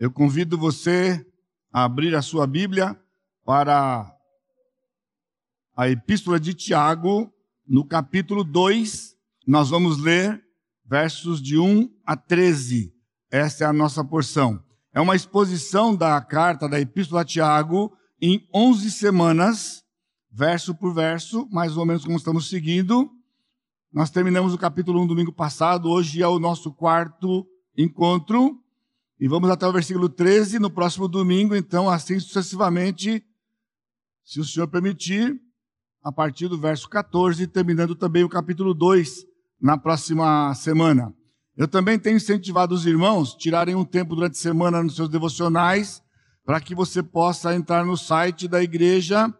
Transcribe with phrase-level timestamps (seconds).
[0.00, 1.26] Eu convido você
[1.72, 2.96] a abrir a sua Bíblia
[3.44, 4.08] para
[5.76, 7.32] a Epístola de Tiago,
[7.66, 9.16] no capítulo 2.
[9.44, 10.40] Nós vamos ler
[10.86, 12.94] versos de 1 a 13.
[13.28, 14.62] Esta é a nossa porção.
[14.94, 17.92] É uma exposição da carta da Epístola a Tiago
[18.22, 19.82] em 11 semanas,
[20.30, 23.10] verso por verso, mais ou menos como estamos seguindo.
[23.92, 27.44] Nós terminamos o capítulo 1 domingo passado, hoje é o nosso quarto
[27.76, 28.62] encontro.
[29.20, 33.24] E vamos até o versículo 13 no próximo domingo, então, assim sucessivamente,
[34.24, 35.40] se o Senhor permitir,
[36.04, 39.26] a partir do verso 14, terminando também o capítulo 2
[39.60, 41.12] na próxima semana.
[41.56, 45.08] Eu também tenho incentivado os irmãos a tirarem um tempo durante a semana nos seus
[45.08, 46.00] devocionais,
[46.44, 49.34] para que você possa entrar no site da igreja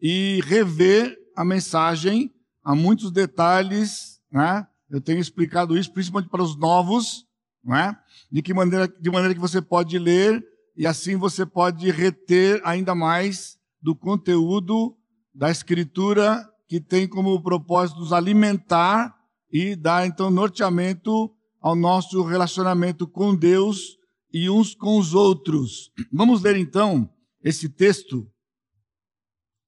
[0.00, 2.30] e rever a mensagem.
[2.62, 4.66] Há muitos detalhes, né?
[4.90, 7.24] Eu tenho explicado isso, principalmente para os novos,
[7.64, 7.96] não é?
[8.30, 10.44] De que maneira, de maneira que você pode ler
[10.76, 14.96] e assim você pode reter ainda mais do conteúdo
[15.34, 19.14] da escritura que tem como propósito nos alimentar
[19.50, 23.98] e dar então norteamento ao nosso relacionamento com Deus
[24.32, 25.92] e uns com os outros.
[26.10, 27.08] Vamos ler então
[27.42, 28.26] esse texto,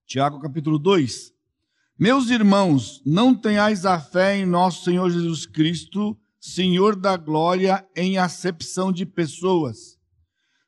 [0.06, 1.32] Tiago capítulo 2.
[1.98, 8.18] Meus irmãos, não tenhais a fé em nosso Senhor Jesus Cristo, Senhor da glória em
[8.18, 9.96] acepção de pessoas.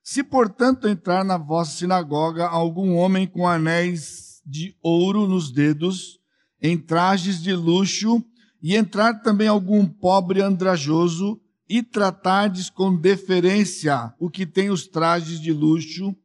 [0.03, 6.19] Se, portanto, entrar na vossa sinagoga algum homem com anéis de ouro nos dedos,
[6.63, 8.25] em trajes de luxo,
[8.63, 15.39] e entrar também algum pobre andrajoso, e tratardes com deferência o que tem os trajes
[15.39, 16.17] de luxo,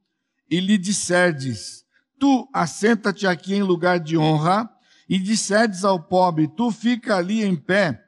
[0.49, 1.83] e lhe disserdes,
[2.17, 4.69] tu assenta-te aqui em lugar de honra,
[5.09, 8.01] e disserdes ao pobre, tu fica ali em pé,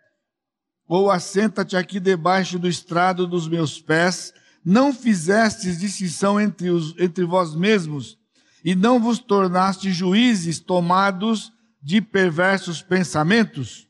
[0.95, 4.31] ou assenta-te aqui debaixo do estrado dos meus pés,
[4.63, 8.16] não fizestes distinção entre, os, entre vós mesmos,
[8.63, 13.88] e não vos tornaste juízes tomados de perversos pensamentos?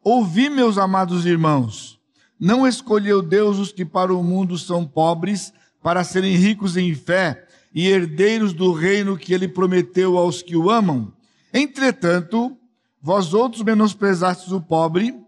[0.00, 1.98] Ouvi, meus amados irmãos,
[2.38, 5.52] não escolheu Deus os que para o mundo são pobres,
[5.82, 10.70] para serem ricos em fé e herdeiros do reino que ele prometeu aos que o
[10.70, 11.12] amam?
[11.52, 12.56] Entretanto,
[13.02, 15.23] vós outros menosprezastes o pobre,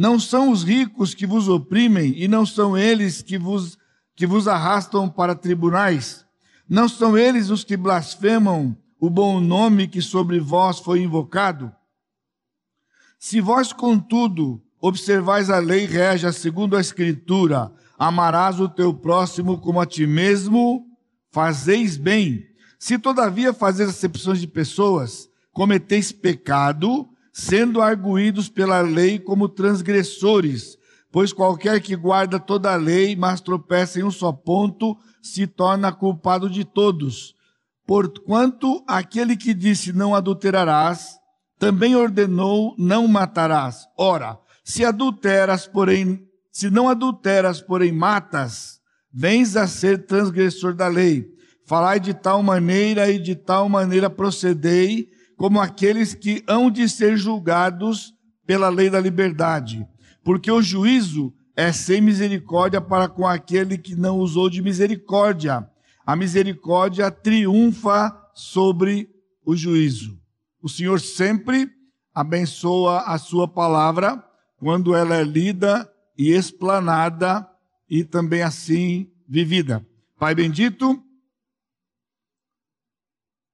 [0.00, 3.76] não são os ricos que vos oprimem e não são eles que vos,
[4.16, 6.24] que vos arrastam para tribunais.
[6.66, 11.70] Não são eles os que blasfemam o bom nome que sobre vós foi invocado.
[13.18, 19.82] Se vós, contudo, observais a lei régia segundo a Escritura, amarás o teu próximo como
[19.82, 20.86] a ti mesmo,
[21.30, 22.46] fazeis bem.
[22.78, 30.76] Se todavia fazeis acepções de pessoas, cometeis pecado, sendo arguídos pela lei como transgressores,
[31.10, 35.92] pois qualquer que guarda toda a lei, mas tropeça em um só ponto, se torna
[35.92, 37.34] culpado de todos.
[37.86, 41.18] Porquanto aquele que disse não adulterarás,
[41.58, 43.86] também ordenou não matarás.
[43.96, 48.80] Ora, se adulteras, porém, se não adulteras, porém matas,
[49.12, 51.26] vens a ser transgressor da lei.
[51.66, 55.08] Falai de tal maneira e de tal maneira procedei,
[55.40, 58.12] como aqueles que hão de ser julgados
[58.46, 59.88] pela lei da liberdade.
[60.22, 65.66] Porque o juízo é sem misericórdia para com aquele que não usou de misericórdia.
[66.04, 69.08] A misericórdia triunfa sobre
[69.42, 70.20] o juízo.
[70.62, 71.70] O Senhor sempre
[72.14, 74.22] abençoa a sua palavra
[74.58, 77.48] quando ela é lida e explanada
[77.88, 79.82] e também assim vivida.
[80.18, 81.02] Pai bendito,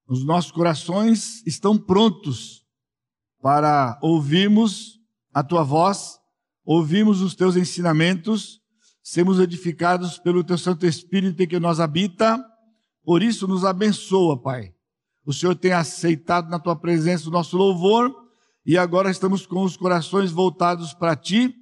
[0.07, 2.65] os nossos corações estão prontos
[3.41, 4.99] para ouvirmos
[5.33, 6.17] a tua voz,
[6.65, 8.61] ouvirmos os teus ensinamentos,
[9.03, 12.43] sermos edificados pelo teu Santo Espírito em que nós habita.
[13.03, 14.73] Por isso, nos abençoa, Pai.
[15.25, 18.15] O Senhor tem aceitado na tua presença o nosso louvor
[18.65, 21.53] e agora estamos com os corações voltados para ti,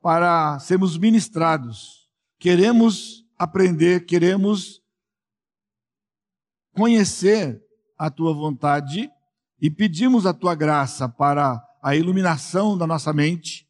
[0.00, 2.08] para sermos ministrados.
[2.40, 4.82] Queremos aprender, queremos
[6.74, 7.63] conhecer
[7.96, 9.10] a tua vontade
[9.60, 13.66] e pedimos a tua graça para a iluminação da nossa mente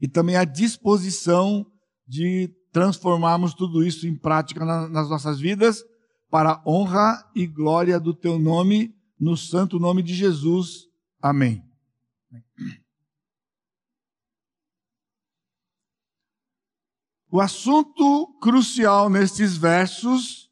[0.00, 1.66] e também a disposição
[2.06, 5.84] de transformarmos tudo isso em prática nas nossas vidas
[6.30, 10.86] para honra e glória do teu nome, no santo nome de Jesus.
[11.20, 11.64] Amém.
[17.30, 20.50] O assunto crucial nestes versos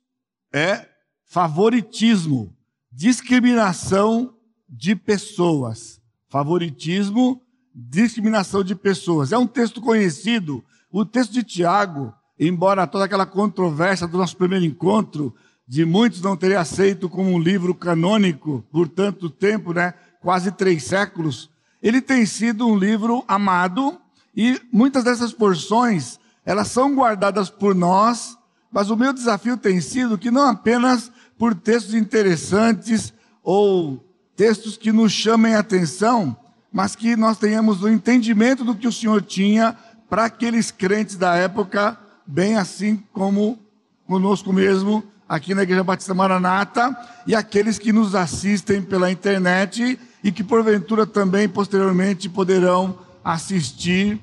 [0.52, 0.88] é
[1.24, 2.53] favoritismo
[2.94, 4.34] discriminação
[4.68, 6.00] de pessoas.
[6.28, 7.42] Favoritismo,
[7.74, 9.32] discriminação de pessoas.
[9.32, 10.64] É um texto conhecido.
[10.90, 15.34] O texto de Tiago embora toda aquela controvérsia do nosso primeiro encontro,
[15.66, 19.94] de muitos não terem aceito como um livro canônico por tanto tempo, né?
[20.20, 21.50] quase três séculos,
[21.82, 23.98] ele tem sido um livro amado
[24.36, 28.36] e muitas dessas porções elas são guardadas por nós,
[28.70, 34.04] mas o meu desafio tem sido que não apenas por textos interessantes ou
[34.36, 36.36] textos que nos chamem a atenção,
[36.72, 39.76] mas que nós tenhamos o entendimento do que o Senhor tinha
[40.08, 43.58] para aqueles crentes da época, bem assim como
[44.06, 46.96] conosco mesmo, aqui na Igreja Batista Maranata,
[47.26, 54.20] e aqueles que nos assistem pela internet e que porventura também posteriormente poderão assistir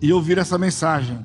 [0.00, 1.24] e ouvir essa mensagem.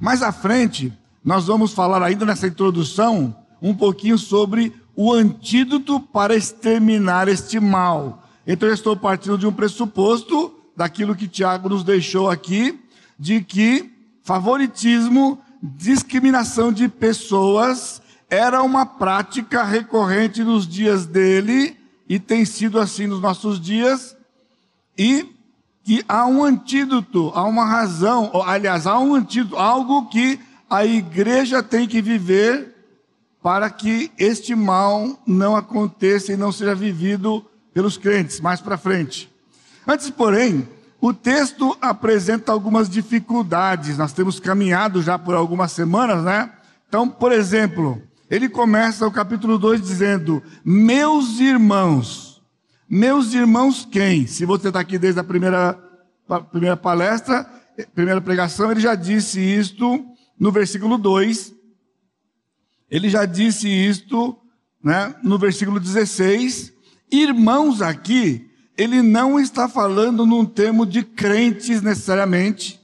[0.00, 0.92] Mais à frente,
[1.24, 8.22] nós vamos falar ainda nessa introdução um pouquinho sobre o antídoto para exterminar este mal.
[8.46, 12.78] Então eu estou partindo de um pressuposto daquilo que Tiago nos deixou aqui,
[13.18, 13.90] de que
[14.22, 21.76] favoritismo, discriminação de pessoas era uma prática recorrente nos dias dele
[22.08, 24.16] e tem sido assim nos nossos dias,
[24.96, 25.26] e
[25.82, 30.38] que há um antídoto, há uma razão, aliás, há um antídoto, algo que
[30.70, 32.75] a igreja tem que viver
[33.46, 39.32] para que este mal não aconteça e não seja vivido pelos crentes mais para frente.
[39.86, 40.68] Antes, porém,
[41.00, 43.96] o texto apresenta algumas dificuldades.
[43.96, 46.50] Nós temos caminhado já por algumas semanas, né?
[46.88, 52.42] Então, por exemplo, ele começa o capítulo 2 dizendo: Meus irmãos.
[52.90, 54.26] Meus irmãos, quem?
[54.26, 55.78] Se você está aqui desde a primeira,
[56.50, 57.48] primeira palestra,
[57.94, 60.04] primeira pregação, ele já disse isto
[60.36, 61.54] no versículo 2.
[62.90, 64.36] Ele já disse isto
[64.82, 66.72] né, no versículo 16.
[67.10, 72.80] Irmãos aqui, ele não está falando num termo de crentes necessariamente,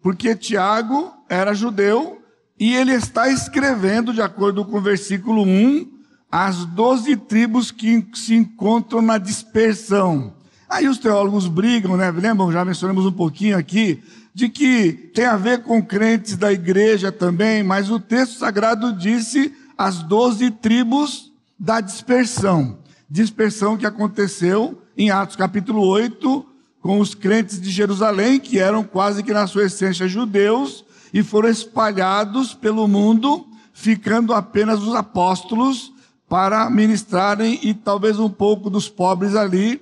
[0.00, 2.22] porque Tiago era judeu
[2.58, 5.90] e ele está escrevendo, de acordo com o versículo 1,
[6.30, 10.34] as doze tribos que se encontram na dispersão.
[10.68, 12.10] Aí os teólogos brigam, né?
[12.10, 14.02] Lembram, já mencionamos um pouquinho aqui,
[14.34, 19.52] de que tem a ver com crentes da igreja também, mas o texto sagrado disse
[19.76, 22.78] as doze tribos da dispersão.
[23.08, 26.46] Dispersão que aconteceu em Atos capítulo 8,
[26.80, 31.48] com os crentes de Jerusalém, que eram quase que na sua essência judeus, e foram
[31.48, 35.92] espalhados pelo mundo, ficando apenas os apóstolos
[36.28, 39.80] para ministrarem e talvez um pouco dos pobres ali,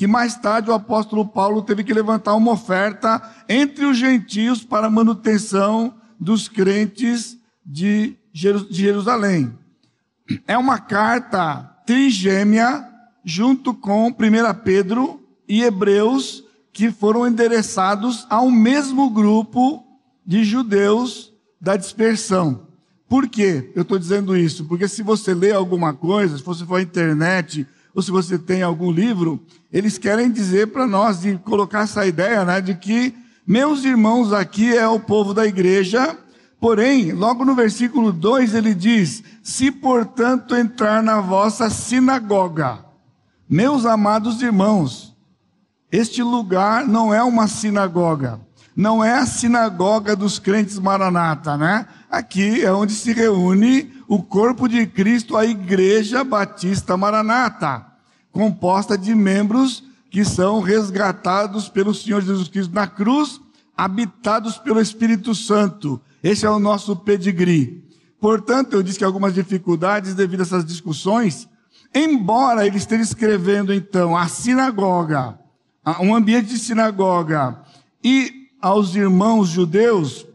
[0.00, 4.86] que mais tarde o apóstolo Paulo teve que levantar uma oferta entre os gentios para
[4.86, 9.52] a manutenção dos crentes de Jerusalém.
[10.48, 12.82] É uma carta trigêmea
[13.22, 14.14] junto com 1
[14.64, 19.84] Pedro e Hebreus que foram endereçados ao mesmo grupo
[20.24, 21.30] de judeus
[21.60, 22.68] da dispersão.
[23.06, 23.70] Por quê?
[23.76, 24.64] Eu estou dizendo isso?
[24.64, 28.62] Porque se você lê alguma coisa, se você for à internet, ou se você tem
[28.62, 29.40] algum livro,
[29.72, 33.14] eles querem dizer para nós, de colocar essa ideia, né, de que
[33.46, 36.16] meus irmãos aqui é o povo da igreja,
[36.60, 42.84] porém, logo no versículo 2 ele diz: Se portanto entrar na vossa sinagoga,
[43.48, 45.16] meus amados irmãos,
[45.90, 48.40] este lugar não é uma sinagoga,
[48.76, 51.86] não é a sinagoga dos crentes maranata, né?
[52.08, 57.86] Aqui é onde se reúne o corpo de Cristo, a Igreja Batista Maranata,
[58.32, 63.40] composta de membros que são resgatados pelo Senhor Jesus Cristo na cruz,
[63.76, 66.00] habitados pelo Espírito Santo.
[66.24, 67.84] Esse é o nosso pedigree.
[68.20, 71.48] Portanto, eu disse que algumas dificuldades devido a essas discussões,
[71.94, 75.38] embora ele esteja escrevendo então a sinagoga,
[76.00, 77.60] um ambiente de sinagoga
[78.02, 80.26] e aos irmãos judeus,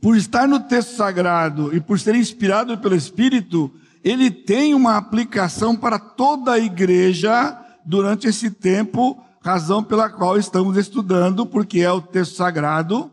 [0.00, 3.70] por estar no texto sagrado e por ser inspirado pelo Espírito,
[4.02, 10.76] ele tem uma aplicação para toda a igreja durante esse tempo, razão pela qual estamos
[10.76, 13.10] estudando, porque é o texto sagrado.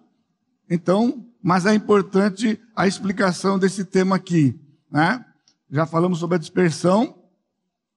[0.70, 4.58] Então, mas é importante a explicação desse tema aqui,
[4.90, 5.24] né?
[5.70, 7.16] Já falamos sobre a dispersão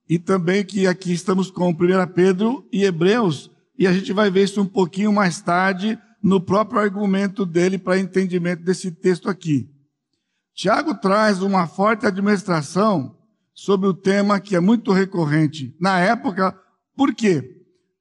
[0.08, 1.74] e também que aqui estamos com 1
[2.12, 6.80] Pedro e Hebreus, e a gente vai ver isso um pouquinho mais tarde no próprio
[6.80, 9.70] argumento dele para entendimento desse texto aqui.
[10.54, 13.16] Tiago traz uma forte administração
[13.54, 16.58] sobre o tema que é muito recorrente na época.
[16.96, 17.56] Por quê?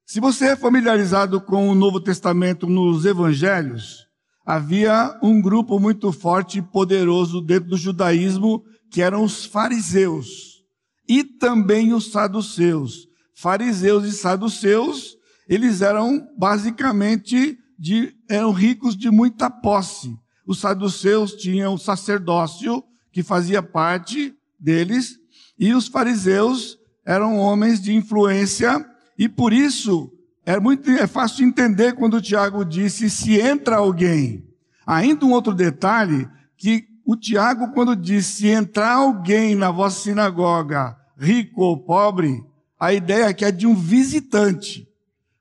[0.05, 4.07] Se você é familiarizado com o Novo Testamento nos evangelhos,
[4.45, 10.63] havia um grupo muito forte e poderoso dentro do judaísmo que eram os fariseus
[11.07, 13.07] e também os saduceus.
[13.35, 20.13] Fariseus e saduceus eles eram basicamente de, eram ricos de muita posse.
[20.45, 25.17] Os saduceus tinham o sacerdócio, que fazia parte deles,
[25.57, 28.85] e os fariseus eram homens de influência,
[29.17, 30.11] e por isso
[30.45, 34.45] é muito é fácil de entender quando o Tiago disse: se entra alguém.
[34.85, 40.97] Ainda um outro detalhe, que o Tiago, quando disse: se entrar alguém na vossa sinagoga,
[41.17, 42.43] rico ou pobre,
[42.79, 44.87] a ideia aqui é de um visitante.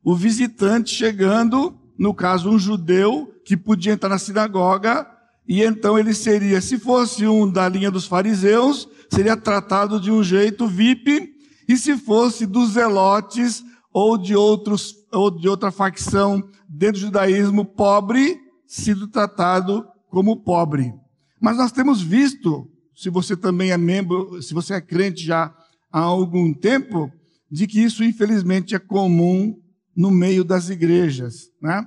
[0.02, 5.06] O visitante chegando, no caso, um judeu que podia entrar na sinagoga,
[5.46, 10.22] e então ele seria, se fosse um da linha dos fariseus, seria tratado de um
[10.22, 11.34] jeito VIP,
[11.68, 17.64] e se fosse dos zelotes ou de outros ou de outra facção dentro do judaísmo
[17.64, 20.92] pobre, sido tratado como pobre.
[21.40, 25.54] Mas nós temos visto, se você também é membro, se você é crente já
[25.90, 27.10] há algum tempo,
[27.50, 29.58] de que isso infelizmente é comum
[29.98, 31.84] no meio das igrejas, né?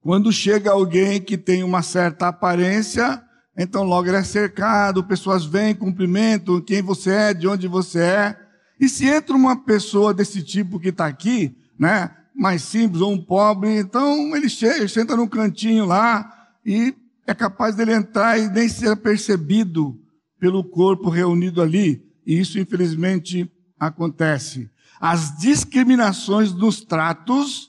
[0.00, 3.22] Quando chega alguém que tem uma certa aparência,
[3.54, 8.40] então logo ele é cercado, pessoas vêm, cumprimentam quem você é, de onde você é.
[8.80, 13.22] E se entra uma pessoa desse tipo que está aqui, né, mais simples ou um
[13.22, 16.94] pobre, então ele chega, senta num cantinho lá e
[17.26, 20.00] é capaz dele entrar e nem ser percebido
[20.40, 22.02] pelo corpo reunido ali.
[22.26, 24.70] E isso, infelizmente, acontece.
[25.02, 27.68] As discriminações nos tratos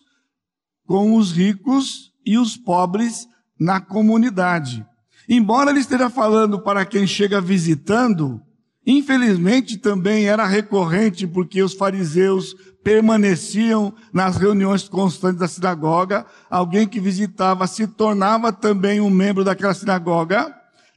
[0.85, 3.27] com os ricos e os pobres
[3.59, 4.85] na comunidade.
[5.27, 8.39] Embora ele esteja falando para quem chega visitando,
[8.85, 16.27] infelizmente também era recorrente porque os fariseus permaneciam nas reuniões constantes da sinagoga.
[16.51, 20.53] Alguém que visitava se tornava também um membro daquela sinagoga.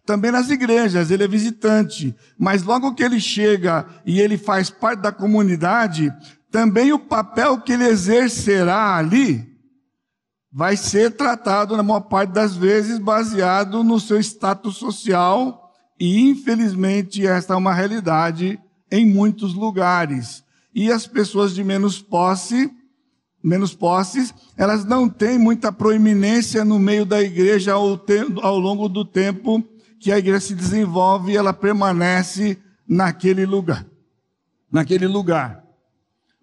[0.06, 2.14] Também nas igrejas, ele é visitante.
[2.38, 6.14] Mas logo que ele chega e ele faz parte da comunidade,
[6.50, 9.44] também o papel que ele exercerá ali
[10.52, 15.70] vai ser tratado, na maior parte das vezes, baseado no seu status social,
[16.00, 18.58] e infelizmente esta é uma realidade
[18.90, 20.42] em muitos lugares.
[20.74, 22.70] E as pessoas de menos posse,
[23.42, 28.00] menos posses, elas não têm muita proeminência no meio da igreja ao,
[28.40, 29.62] ao longo do tempo
[29.98, 33.86] que a igreja se desenvolve e ela permanece naquele lugar.
[34.70, 35.64] Naquele lugar.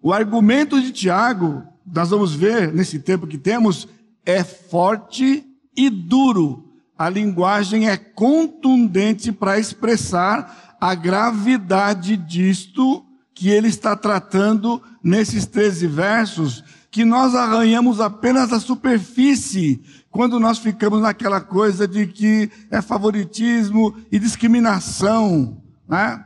[0.02, 3.88] O argumento de Tiago, nós vamos ver nesse tempo que temos,
[4.24, 5.44] é forte
[5.76, 6.72] e duro.
[6.96, 15.86] A linguagem é contundente para expressar a gravidade disto que ele está tratando nesses 13
[15.86, 16.62] versos,
[16.94, 19.82] que nós arranhamos apenas a superfície
[20.12, 26.24] quando nós ficamos naquela coisa de que é favoritismo e discriminação, né?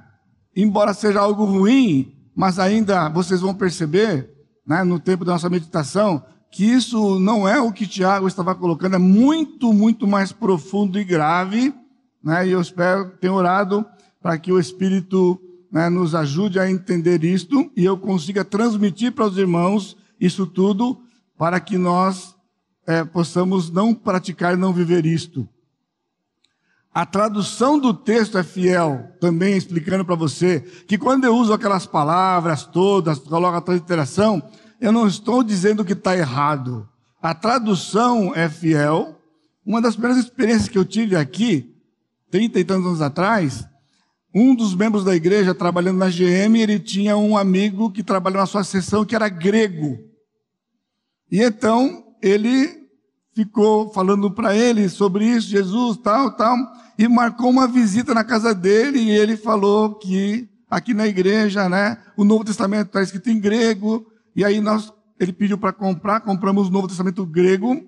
[0.55, 4.31] Embora seja algo ruim, mas ainda vocês vão perceber,
[4.67, 6.23] né, no tempo da nossa meditação,
[6.53, 11.05] que isso não é o que Tiago estava colocando, é muito, muito mais profundo e
[11.05, 11.73] grave,
[12.23, 12.47] né?
[12.47, 13.87] E eu espero, tenho orado
[14.21, 15.41] para que o Espírito
[15.73, 21.01] né, nos ajude a entender isto e eu consiga transmitir para os irmãos isso tudo
[21.37, 22.35] para que nós
[22.87, 25.49] é, possamos não praticar e não viver isto.
[26.93, 31.87] A tradução do texto é fiel, também explicando para você que quando eu uso aquelas
[31.87, 34.43] palavras todas, coloco a transliteração,
[34.81, 36.89] eu não estou dizendo que está errado.
[37.23, 39.21] A tradução é fiel.
[39.65, 41.75] Uma das primeiras experiências que eu tive aqui,
[42.31, 43.65] 30 e tantos anos atrás,
[44.35, 48.47] um dos membros da igreja trabalhando na GM, ele tinha um amigo que trabalhava na
[48.47, 50.08] sua sessão que era grego.
[51.31, 52.89] E então ele
[53.35, 56.57] ficou falando para ele sobre isso, Jesus, tal, tal,
[56.99, 61.99] e marcou uma visita na casa dele e ele falou que aqui na igreja, né,
[62.17, 66.69] o Novo Testamento está escrito em grego, e aí nós, ele pediu para comprar, compramos
[66.69, 67.81] o Novo Testamento grego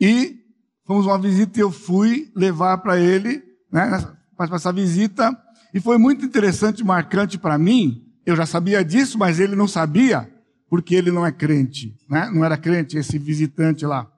[0.00, 0.40] e
[0.84, 4.04] fomos uma visita e eu fui levar para ele, né,
[4.36, 5.36] para essa visita.
[5.74, 8.04] E foi muito interessante, marcante para mim.
[8.24, 10.31] Eu já sabia disso, mas ele não sabia,
[10.72, 12.30] porque ele não é crente, né?
[12.30, 14.10] Não era crente esse visitante lá.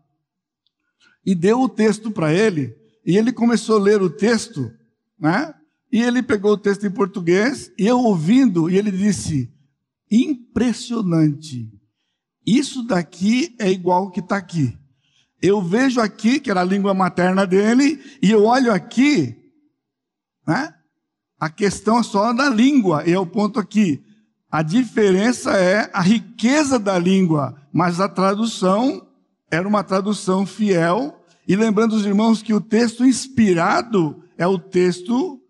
[1.27, 2.73] E deu o texto para ele,
[3.05, 4.71] e ele começou a ler o texto,
[5.19, 5.53] né?
[5.91, 9.53] E ele pegou o texto em português, e eu ouvindo, e ele disse:
[10.09, 11.69] impressionante.
[12.47, 14.79] Isso daqui é igual o que está aqui.
[15.43, 19.37] Eu vejo aqui, que era a língua materna dele, e eu olho aqui,
[20.47, 20.73] né?
[21.37, 24.04] A questão é só da língua, e é o ponto aqui.
[24.55, 29.05] A diferença é a riqueza da língua, mas a tradução
[29.51, 31.25] era uma tradução fiel.
[31.49, 35.43] E lembrando os irmãos que o texto inspirado é o texto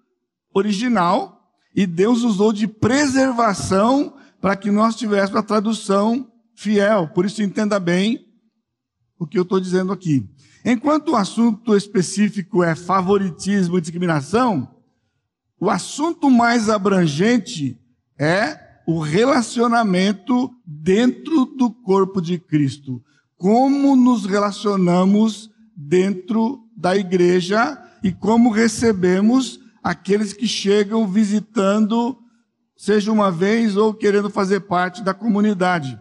[0.54, 7.06] original, e Deus usou de preservação para que nós tivéssemos a tradução fiel.
[7.08, 8.26] Por isso, entenda bem
[9.18, 10.26] o que eu estou dizendo aqui.
[10.64, 14.66] Enquanto o assunto específico é favoritismo e discriminação,
[15.60, 17.78] o assunto mais abrangente
[18.18, 23.02] é o relacionamento dentro do corpo de Cristo.
[23.36, 32.18] Como nos relacionamos dentro da igreja e como recebemos aqueles que chegam visitando,
[32.76, 35.98] seja uma vez ou querendo fazer parte da comunidade.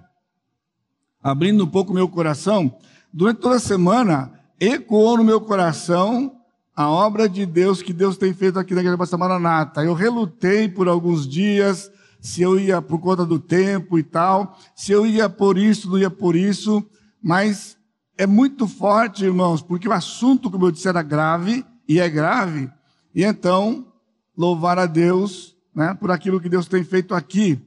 [1.22, 2.76] Abrindo um pouco meu coração,
[3.12, 6.38] durante toda a semana ecoou no meu coração
[6.76, 9.84] a obra de Deus que Deus tem feito aqui na Igreja Batista Maranata.
[9.84, 11.90] Eu relutei por alguns dias
[12.24, 16.00] se eu ia por conta do tempo e tal, se eu ia por isso, não
[16.00, 16.82] ia por isso,
[17.22, 17.78] mas
[18.18, 22.72] é muito forte, irmãos, porque o assunto, como eu disse, era grave, e é grave,
[23.14, 23.92] e então,
[24.38, 27.62] louvar a Deus né, por aquilo que Deus tem feito aqui,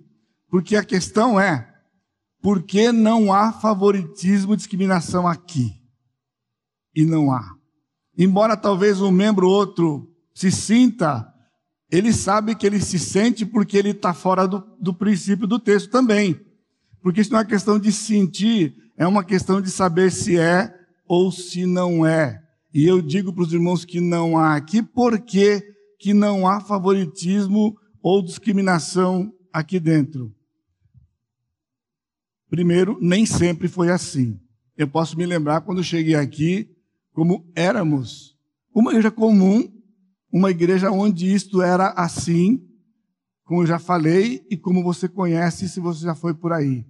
[0.48, 1.70] porque a questão é,
[2.40, 5.74] por que não há favoritismo e discriminação aqui?
[6.94, 7.54] E não há.
[8.16, 11.30] Embora talvez um membro ou outro se sinta
[11.96, 15.90] ele sabe que ele se sente porque ele está fora do, do princípio do texto
[15.90, 16.38] também.
[17.00, 20.74] Porque isso não é questão de sentir, é uma questão de saber se é
[21.08, 22.42] ou se não é.
[22.74, 25.62] E eu digo para os irmãos que não há aqui, porque
[25.98, 30.34] que não há favoritismo ou discriminação aqui dentro.
[32.50, 34.38] Primeiro, nem sempre foi assim.
[34.76, 36.68] Eu posso me lembrar quando cheguei aqui,
[37.12, 38.36] como éramos
[38.74, 39.72] uma igreja comum,
[40.36, 42.62] uma igreja onde isto era assim,
[43.42, 46.84] como eu já falei e como você conhece se você já foi por aí.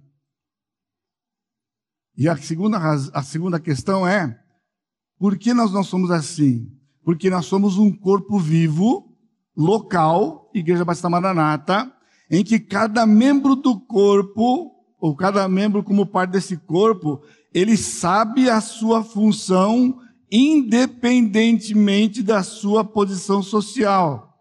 [2.17, 4.37] E a segunda, a segunda questão é:
[5.17, 6.69] por que nós não somos assim?
[7.05, 9.15] Porque nós somos um corpo vivo,
[9.55, 11.89] local, Igreja Batista Maranata,
[12.29, 17.21] em que cada membro do corpo, ou cada membro como parte desse corpo,
[17.53, 20.01] ele sabe a sua função
[20.31, 24.35] independentemente da sua posição social.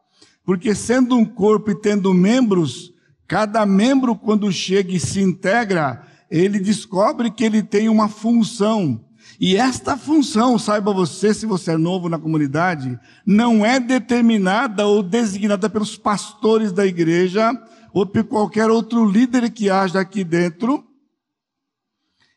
[0.44, 2.92] Porque sendo um corpo e tendo membros,
[3.26, 9.04] cada membro, quando chega e se integra, ele descobre que ele tem uma função.
[9.40, 15.02] E esta função, saiba você, se você é novo na comunidade, não é determinada ou
[15.02, 17.50] designada pelos pastores da igreja
[17.92, 20.85] ou por qualquer outro líder que haja aqui dentro,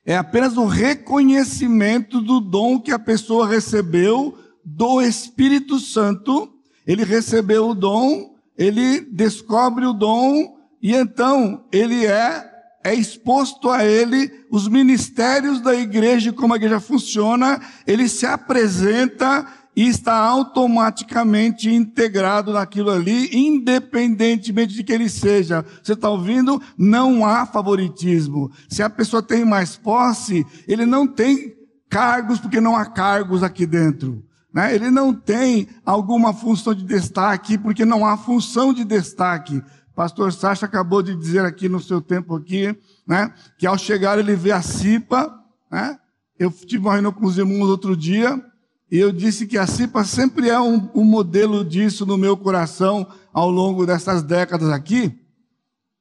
[0.05, 6.53] é apenas o reconhecimento do dom que a pessoa recebeu do Espírito Santo.
[6.85, 12.49] Ele recebeu o dom, ele descobre o dom e então ele é
[12.83, 19.45] é exposto a ele os ministérios da igreja, como a igreja funciona, ele se apresenta
[19.80, 25.65] e está automaticamente integrado naquilo ali, independentemente de que ele seja.
[25.82, 26.62] Você está ouvindo?
[26.78, 28.52] Não há favoritismo.
[28.68, 31.56] Se a pessoa tem mais posse, ele não tem
[31.89, 34.22] cargos, porque não há cargos aqui dentro.
[34.54, 34.76] Né?
[34.76, 39.63] Ele não tem alguma função de destaque, porque não há função de destaque.
[39.96, 44.36] Pastor Sacha acabou de dizer aqui no seu tempo aqui, né, que ao chegar ele
[44.36, 45.34] vê a Cipa,
[45.72, 45.98] né?
[46.38, 48.42] Eu tive uma reunião com os irmãos outro dia,
[48.91, 53.08] e eu disse que a CIPA sempre é um, um modelo disso no meu coração
[53.32, 55.15] ao longo dessas décadas aqui,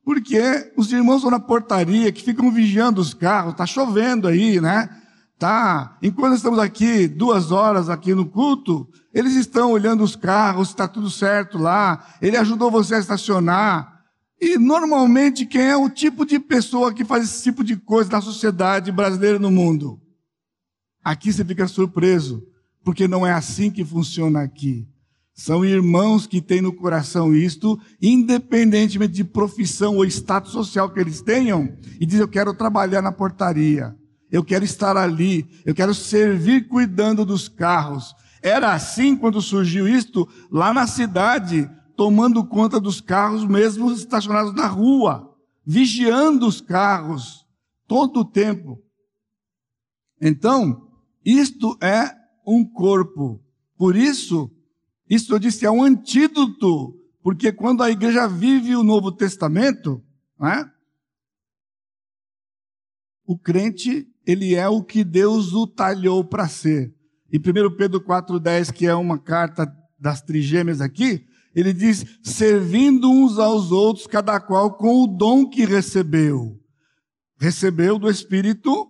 [0.02, 4.88] porque os irmãos estão na portaria, que ficam vigiando os carros, está chovendo aí, né?
[5.38, 5.98] Tá.
[6.02, 11.10] Enquanto estamos aqui duas horas aqui no culto, eles estão olhando os carros, está tudo
[11.10, 12.06] certo lá.
[12.22, 14.02] Ele ajudou você a estacionar.
[14.40, 18.20] E normalmente quem é o tipo de pessoa que faz esse tipo de coisa na
[18.22, 20.00] sociedade brasileira no mundo?
[21.04, 22.47] Aqui você fica surpreso
[22.88, 24.88] porque não é assim que funciona aqui.
[25.34, 31.20] São irmãos que têm no coração isto, independentemente de profissão ou status social que eles
[31.20, 33.94] tenham, e dizem: Eu quero trabalhar na portaria,
[34.32, 38.14] eu quero estar ali, eu quero servir cuidando dos carros.
[38.42, 44.66] Era assim quando surgiu isto lá na cidade, tomando conta dos carros, mesmo estacionados na
[44.66, 45.30] rua,
[45.62, 47.44] vigiando os carros
[47.86, 48.82] todo o tempo.
[50.22, 50.88] Então,
[51.22, 52.16] isto é
[52.48, 53.40] um corpo.
[53.76, 54.50] Por isso,
[55.08, 60.02] isso eu disse é um antídoto, porque quando a igreja vive o Novo Testamento,
[60.38, 60.70] né,
[63.26, 66.94] o crente, ele é o que Deus o talhou para ser.
[67.30, 73.38] E 1 Pedro 4,10, que é uma carta das trigêmeas aqui, ele diz: servindo uns
[73.38, 76.58] aos outros, cada qual com o dom que recebeu.
[77.38, 78.88] Recebeu do Espírito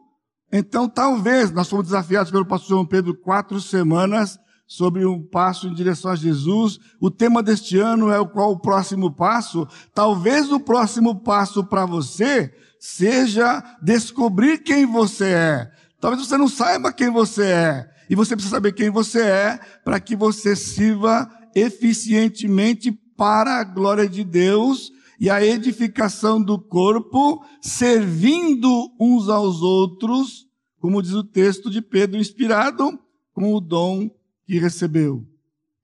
[0.50, 5.74] então, talvez, nós fomos desafiados pelo pastor João Pedro quatro semanas sobre um passo em
[5.74, 6.78] direção a Jesus.
[7.00, 9.66] O tema deste ano é o qual o próximo passo.
[9.94, 15.70] Talvez o próximo passo para você seja descobrir quem você é.
[16.00, 17.90] Talvez você não saiba quem você é.
[18.08, 24.08] E você precisa saber quem você é para que você sirva eficientemente para a glória
[24.08, 30.46] de Deus e a edificação do corpo, servindo uns aos outros,
[30.78, 32.98] como diz o texto de Pedro, inspirado
[33.32, 34.08] com o dom
[34.46, 35.26] que recebeu.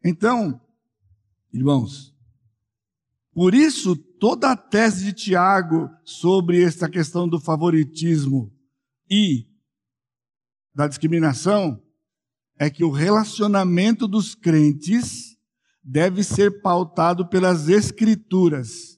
[0.05, 0.61] Então,
[1.53, 2.15] irmãos,
[3.33, 8.53] por isso toda a tese de Tiago sobre essa questão do favoritismo
[9.11, 9.49] e
[10.73, 11.83] da discriminação
[12.57, 15.37] é que o relacionamento dos crentes
[15.83, 18.94] deve ser pautado pelas escrituras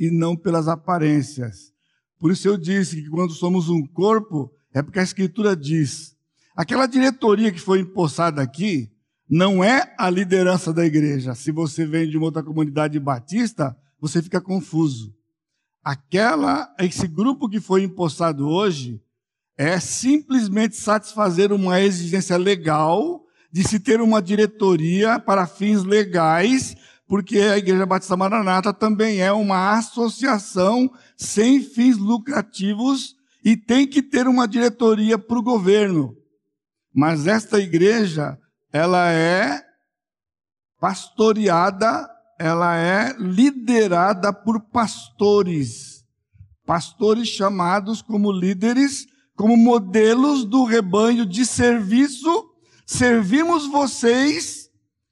[0.00, 1.72] e não pelas aparências.
[2.18, 6.16] Por isso eu disse que quando somos um corpo, é porque a escritura diz:
[6.56, 8.90] aquela diretoria que foi empossada aqui
[9.28, 11.34] não é a liderança da igreja.
[11.34, 15.14] Se você vem de uma outra comunidade batista, você fica confuso.
[15.84, 19.00] Aquela, esse grupo que foi empossado hoje
[19.56, 26.76] é simplesmente satisfazer uma exigência legal de se ter uma diretoria para fins legais,
[27.10, 34.00] porque a Igreja Batista Maranata também é uma associação sem fins lucrativos e tem que
[34.00, 36.14] ter uma diretoria para o governo.
[36.94, 38.38] Mas esta igreja,
[38.72, 39.60] ela é
[40.78, 46.04] pastoreada, ela é liderada por pastores.
[46.64, 52.52] Pastores chamados como líderes, como modelos do rebanho de serviço.
[52.86, 54.59] Servimos vocês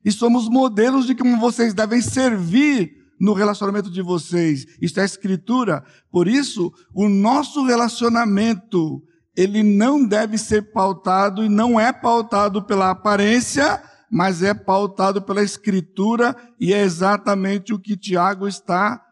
[0.08, 4.64] e somos modelos de como vocês devem servir no relacionamento de vocês.
[4.80, 5.84] Isto é escritura.
[6.10, 9.02] Por isso, o nosso relacionamento,
[9.36, 15.42] ele não deve ser pautado e não é pautado pela aparência, mas é pautado pela
[15.42, 19.04] escritura e é exatamente o que Tiago está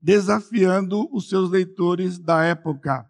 [0.00, 3.04] desafiando os seus leitores da época.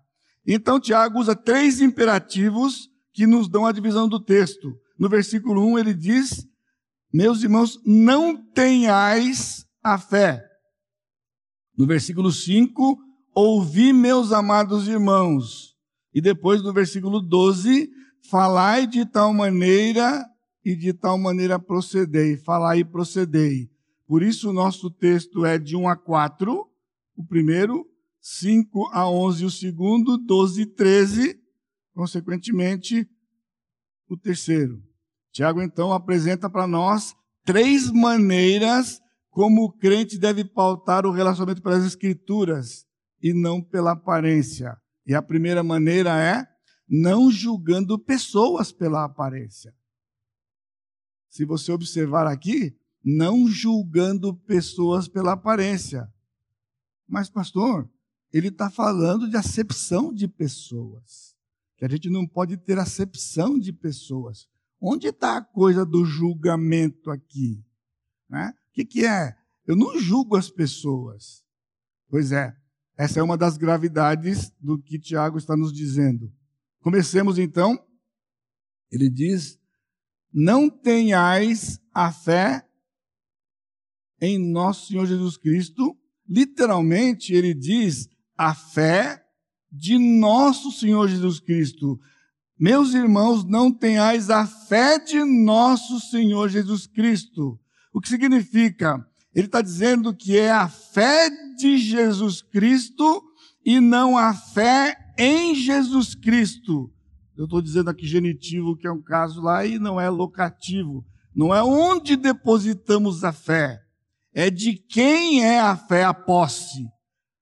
[0.46, 4.72] Então, Tiago usa três imperativos que nos dão a divisão do texto.
[4.99, 6.46] No versículo 1, ele diz:
[7.12, 10.45] Meus irmãos, não tenhais a fé.
[11.77, 12.99] No versículo 5,
[13.35, 15.77] ouvi meus amados irmãos.
[16.12, 17.88] E depois no versículo 12,
[18.31, 20.25] falai de tal maneira
[20.64, 22.37] e de tal maneira procedei.
[22.38, 23.71] Falai e procedei.
[24.07, 26.66] Por isso o nosso texto é de 1 a 4,
[27.16, 27.87] o primeiro,
[28.21, 31.40] 5 a 11 o segundo, 12 e 13,
[31.95, 33.09] consequentemente,
[34.09, 34.83] o terceiro.
[35.37, 41.85] Tiago então apresenta para nós três maneiras como o crente deve pautar o relacionamento pelas
[41.85, 42.87] Escrituras
[43.22, 44.75] e não pela aparência.
[45.07, 46.42] E a primeira maneira é
[46.88, 49.75] não julgando pessoas pela aparência.
[51.29, 56.11] Se você observar aqui, não julgando pessoas pela aparência.
[57.07, 57.87] Mas, pastor,
[58.33, 61.37] ele está falando de acepção de pessoas.
[61.77, 64.49] Que a gente não pode ter acepção de pessoas.
[64.80, 67.64] Onde está a coisa do julgamento aqui?
[68.28, 68.52] Né?
[68.76, 69.34] que, que é?
[69.66, 71.42] Eu não julgo as pessoas.
[72.08, 72.54] Pois é,
[72.96, 76.30] essa é uma das gravidades do que Tiago está nos dizendo.
[76.80, 77.82] Comecemos então.
[78.90, 79.58] Ele diz:
[80.32, 82.68] Não tenhais a fé
[84.20, 85.98] em nosso Senhor Jesus Cristo.
[86.28, 89.24] Literalmente, ele diz: a fé
[89.72, 91.98] de nosso Senhor Jesus Cristo.
[92.59, 97.61] Meus irmãos, não tenhais a fé de nosso Senhor Jesus Cristo.
[97.92, 99.07] O que significa?
[99.35, 103.23] Ele está dizendo que é a fé de Jesus Cristo
[103.62, 106.90] e não a fé em Jesus Cristo.
[107.37, 111.05] Eu estou dizendo aqui genitivo, que é um caso lá, e não é locativo.
[111.35, 113.79] Não é onde depositamos a fé.
[114.33, 116.87] É de quem é a fé, a posse.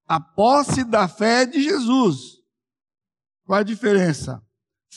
[0.08, 2.18] A posse da fé é de Jesus.
[3.44, 4.42] Qual a diferença?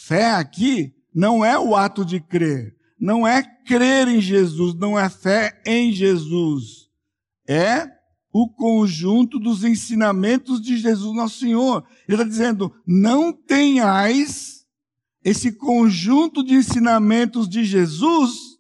[0.06, 5.10] Fé aqui não é o ato de crer não é crer em Jesus, não é
[5.10, 6.90] fé em Jesus.
[7.48, 7.88] É
[8.32, 11.86] o conjunto dos ensinamentos de Jesus nosso Senhor.
[12.08, 14.66] Ele está dizendo: não tenhais
[15.24, 18.58] esse conjunto de ensinamentos de Jesus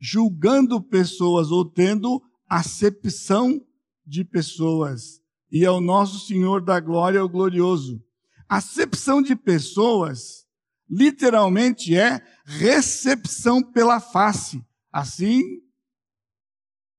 [0.00, 3.64] julgando pessoas ou tendo acepção
[4.04, 5.20] de pessoas.
[5.50, 8.02] E é o nosso Senhor da glória, o glorioso.
[8.52, 10.46] Acepção de pessoas
[10.86, 14.62] literalmente é recepção pela face.
[14.92, 15.40] Assim,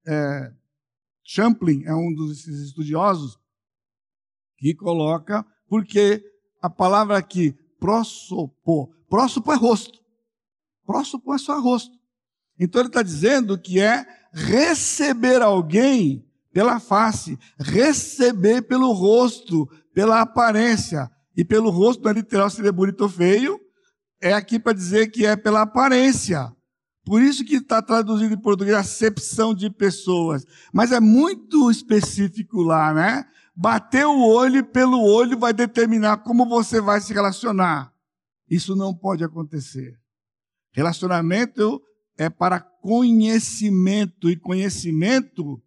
[0.08, 0.52] é,
[1.24, 3.40] Champlin é um dos estudiosos
[4.58, 6.26] que coloca, porque
[6.60, 10.00] a palavra aqui, prosopô, prósopo é rosto.
[10.84, 11.96] Prósopo é só rosto.
[12.60, 21.13] Então ele está dizendo que é receber alguém pela face, receber pelo rosto, pela aparência.
[21.36, 23.60] E pelo rosto, não é literal seria bonito ou feio,
[24.22, 26.52] é aqui para dizer que é pela aparência.
[27.06, 30.46] Por isso que está traduzido em português acepção de pessoas.
[30.72, 33.26] Mas é muito específico lá, né?
[33.56, 37.94] Bater o olho pelo olho vai determinar como você vai se relacionar.
[38.50, 40.00] Isso não pode acontecer.
[40.72, 41.82] Relacionamento
[42.18, 45.62] é para conhecimento, e conhecimento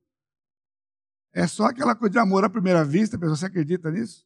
[1.32, 4.25] é só aquela coisa de amor à primeira vista, pessoal, você acredita nisso?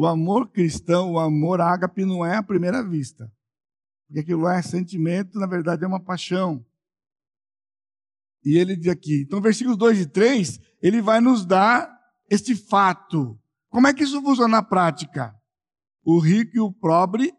[0.00, 3.30] O amor cristão, o amor ágape não é à primeira vista.
[4.06, 6.64] Porque aquilo é sentimento, na verdade é uma paixão.
[8.42, 11.94] E ele diz aqui, então versículos 2 e 3, ele vai nos dar
[12.30, 13.38] este fato.
[13.68, 15.34] Como é que isso funciona na prática?
[16.02, 17.34] O rico e o pobre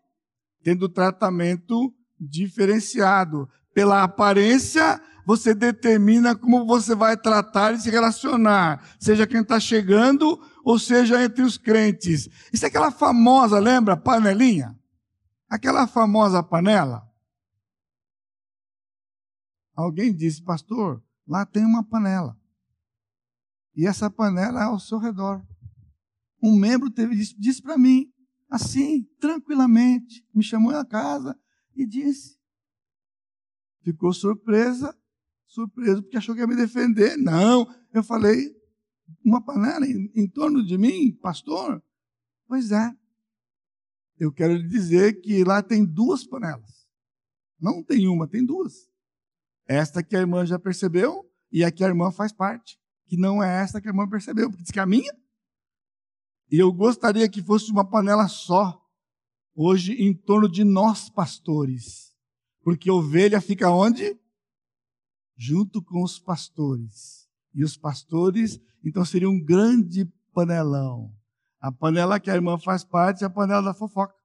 [0.62, 3.50] tendo tratamento diferenciado.
[3.74, 10.38] Pela aparência, você determina como você vai tratar e se relacionar, seja quem está chegando
[10.62, 12.28] ou seja entre os crentes.
[12.52, 14.78] Isso é aquela famosa, lembra, panelinha?
[15.48, 17.10] Aquela famosa panela.
[19.74, 22.38] Alguém disse, pastor, lá tem uma panela.
[23.74, 25.42] E essa panela é ao seu redor.
[26.44, 28.12] Um membro teve disse, disse para mim,
[28.50, 31.40] assim, tranquilamente, me chamou na casa
[31.74, 32.38] e disse.
[33.82, 34.94] Ficou surpresa,
[35.52, 37.18] surpreso porque achou que ia me defender.
[37.18, 38.56] Não, eu falei,
[39.24, 41.84] uma panela em, em torno de mim, pastor?
[42.48, 42.92] Pois é.
[44.18, 46.88] Eu quero lhe dizer que lá tem duas panelas.
[47.60, 48.90] Não tem uma, tem duas.
[49.68, 52.80] Esta que a irmã já percebeu e a que a irmã faz parte.
[53.08, 55.12] Que não é esta que a irmã percebeu, porque diz que é a minha
[56.52, 58.78] e eu gostaria que fosse uma panela só,
[59.56, 62.14] hoje em torno de nós pastores.
[62.62, 64.20] Porque ovelha fica onde?
[65.38, 67.28] Junto com os pastores.
[67.54, 71.12] E os pastores, então, seria um grande panelão.
[71.60, 74.16] A panela que a irmã faz parte é a panela da fofoca.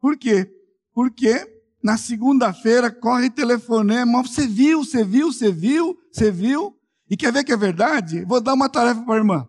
[0.00, 0.48] Por quê?
[0.92, 6.76] Porque na segunda-feira corre telefonema, você viu, você viu, você viu, você viu?
[7.10, 8.24] E quer ver que é verdade?
[8.24, 9.48] Vou dar uma tarefa para a irmã.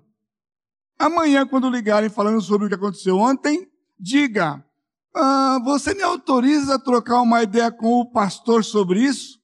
[0.97, 4.63] Amanhã, quando ligarem falando sobre o que aconteceu ontem, diga:
[5.15, 9.38] ah, Você me autoriza a trocar uma ideia com o pastor sobre isso?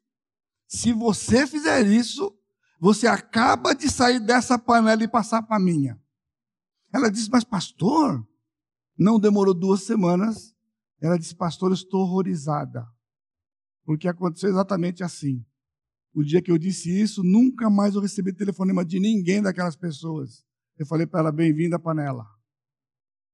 [0.67, 2.36] Se você fizer isso,
[2.80, 5.99] você acaba de sair dessa panela e passar para a minha.
[6.93, 8.25] Ela disse: Mas, pastor,
[8.97, 10.56] não demorou duas semanas.
[11.01, 12.88] Ela disse: Pastor, eu estou horrorizada.
[13.84, 15.45] Porque aconteceu exatamente assim.
[16.13, 20.45] O dia que eu disse isso, nunca mais eu recebi telefonema de ninguém daquelas pessoas.
[20.78, 22.25] Eu falei para ela: bem-vinda à panela.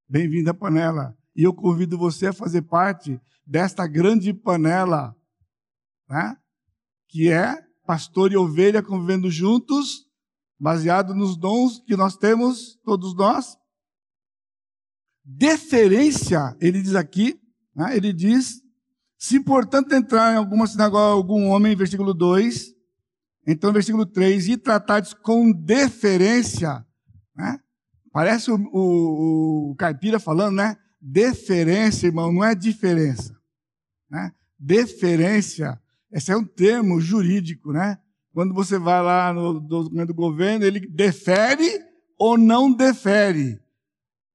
[0.10, 1.18] Bem-vinda à panela.
[1.36, 5.16] E eu convido você a fazer parte desta grande panela,
[6.10, 6.41] né?
[7.12, 10.06] Que é pastor e ovelha convivendo juntos,
[10.58, 13.58] baseado nos dons que nós temos, todos nós.
[15.24, 17.40] Deferência, ele diz aqui,
[17.76, 17.96] né?
[17.96, 18.62] ele diz:
[19.18, 22.74] se portanto entrar em alguma sinagoga algum homem, versículo 2,
[23.46, 26.86] então versículo 3, e tratares com deferência,
[27.36, 27.60] né?
[28.12, 30.78] Parece o, o, o, caipira falando, né?
[31.00, 33.36] Deferência, irmão, não é diferença.
[34.10, 34.32] Né?
[34.60, 35.81] Deferência,
[36.12, 37.98] esse é um termo jurídico, né?
[38.34, 41.70] Quando você vai lá no documento do governo, ele defere
[42.18, 43.60] ou não defere.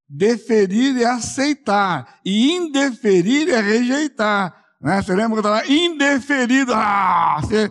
[0.09, 4.55] Deferir é aceitar, e indeferir é rejeitar.
[4.79, 5.01] Né?
[5.01, 6.71] Você lembra quando lá, indeferido?
[6.73, 7.69] Ah, você...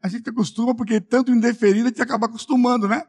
[0.00, 3.02] a gente acostuma, porque tanto indeferido a gente acaba acostumando, né?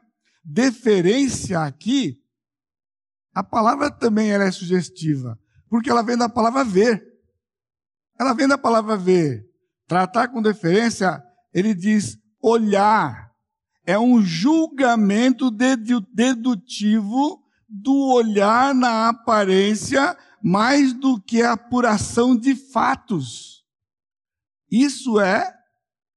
[0.46, 2.22] deferência aqui,
[3.34, 7.04] a palavra também ela é sugestiva, porque ela vem da palavra ver.
[8.18, 9.50] Ela vem da palavra ver.
[9.88, 13.32] Tratar com deferência, ele diz olhar.
[13.86, 23.64] É um julgamento dedutivo do olhar na aparência mais do que a apuração de fatos.
[24.72, 25.54] Isso é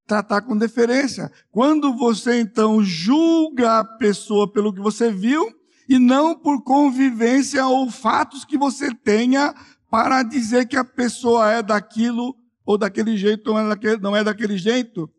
[0.06, 1.30] tratar com deferência.
[1.50, 5.54] Quando você então julga a pessoa pelo que você viu
[5.88, 9.54] e não por convivência ou fatos que você tenha
[9.90, 12.34] para dizer que a pessoa é daquilo
[12.68, 15.10] ou daquele jeito ou é não é daquele jeito.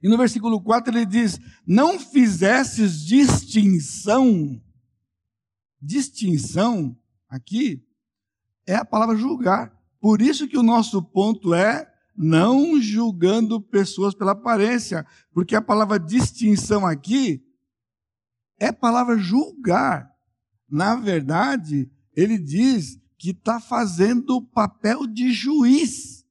[0.00, 1.36] E no versículo 4 ele diz:
[1.66, 4.62] Não fizesses distinção.
[5.82, 6.96] Distinção,
[7.28, 7.84] aqui,
[8.64, 9.76] é a palavra julgar.
[10.00, 15.98] Por isso que o nosso ponto é não julgando pessoas pela aparência, porque a palavra
[15.98, 17.44] distinção aqui
[18.60, 20.08] é palavra julgar.
[20.70, 26.23] Na verdade, ele diz que está fazendo o papel de juiz.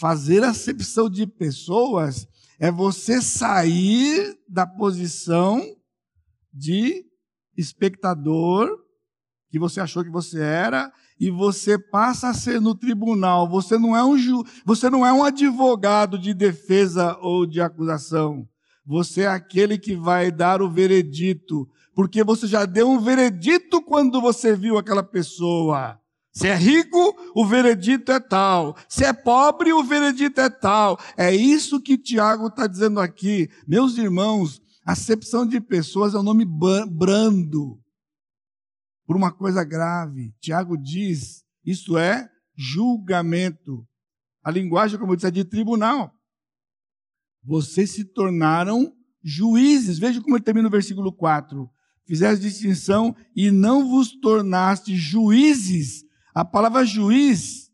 [0.00, 2.26] Fazer acepção de pessoas
[2.58, 5.62] é você sair da posição
[6.50, 7.04] de
[7.54, 8.78] espectador
[9.50, 13.46] que você achou que você era e você passa a ser no tribunal.
[13.50, 18.48] Você não é um ju, você não é um advogado de defesa ou de acusação.
[18.86, 24.18] Você é aquele que vai dar o veredito, porque você já deu um veredito quando
[24.18, 25.99] você viu aquela pessoa.
[26.32, 28.76] Se é rico, o veredito é tal.
[28.88, 30.98] Se é pobre, o veredito é tal.
[31.16, 33.50] É isso que Tiago está dizendo aqui.
[33.66, 37.80] Meus irmãos, acepção de pessoas é um nome brando
[39.06, 40.32] por uma coisa grave.
[40.40, 43.84] Tiago diz, isso é julgamento.
[44.42, 46.14] A linguagem, como eu disse, é de tribunal.
[47.42, 49.98] Vocês se tornaram juízes.
[49.98, 51.68] Veja como ele termina no versículo 4.
[52.06, 56.04] Fizeste distinção e não vos tornaste juízes.
[56.34, 57.70] A palavra juiz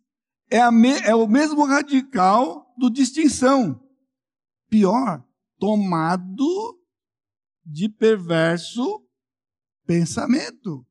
[0.51, 3.81] é, me, é o mesmo radical do distinção.
[4.69, 5.25] Pior,
[5.59, 6.79] tomado
[7.65, 9.05] de perverso
[9.87, 10.87] pensamento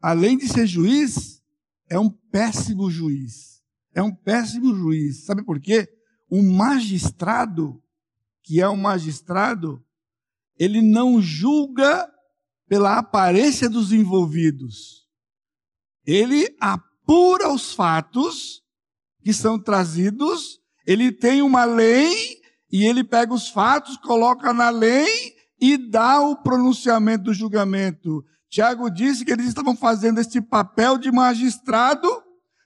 [0.00, 1.42] além de ser juiz,
[1.88, 3.62] é um péssimo juiz.
[3.92, 5.24] É um péssimo juiz.
[5.24, 5.88] Sabe por quê?
[6.30, 7.82] Um magistrado,
[8.42, 9.84] que é um magistrado,
[10.58, 12.08] ele não julga
[12.66, 15.08] pela aparência dos envolvidos.
[16.06, 16.54] Ele
[17.10, 18.62] apura os fatos
[19.24, 25.34] que são trazidos, ele tem uma lei e ele pega os fatos, coloca na lei
[25.60, 28.24] e dá o pronunciamento do julgamento.
[28.48, 32.08] Tiago disse que eles estavam fazendo este papel de magistrado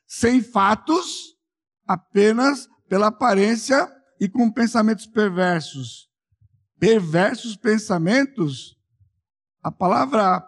[0.06, 1.34] sem fatos,
[1.86, 6.06] apenas pela aparência e com pensamentos perversos.
[6.78, 8.76] Perversos pensamentos,
[9.62, 10.46] a palavra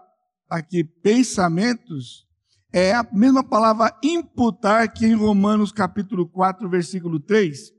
[0.50, 2.25] aqui, pensamentos,
[2.78, 7.72] é a mesma palavra imputar que em Romanos capítulo 4, versículo 3,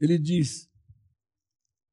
[0.00, 0.68] ele diz: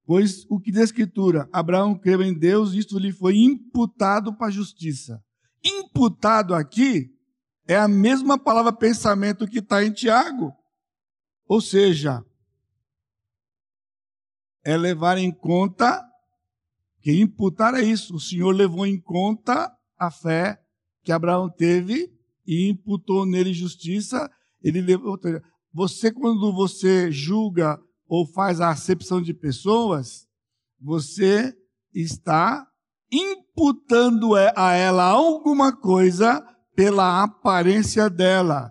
[0.04, 4.48] Pois o que diz a Escritura, Abraão creu em Deus, isto lhe foi imputado para
[4.48, 5.24] a justiça.
[5.63, 7.16] Imputado aqui
[7.68, 10.52] é a mesma palavra pensamento que está em Tiago.
[11.46, 12.26] Ou seja,
[14.66, 16.04] é levar em conta,
[17.02, 20.60] que imputar é isso, o Senhor levou em conta a fé
[21.08, 22.13] que Abraão teve
[22.46, 24.30] e imputou nele justiça.
[24.62, 25.17] Ele levou,
[25.72, 30.28] você quando você julga ou faz a acepção de pessoas,
[30.78, 31.58] você
[31.93, 32.70] está
[33.10, 36.41] imputando a ela alguma coisa
[36.76, 38.70] pela aparência dela.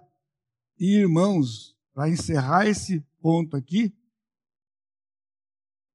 [0.79, 3.97] E irmãos, para encerrar esse ponto aqui,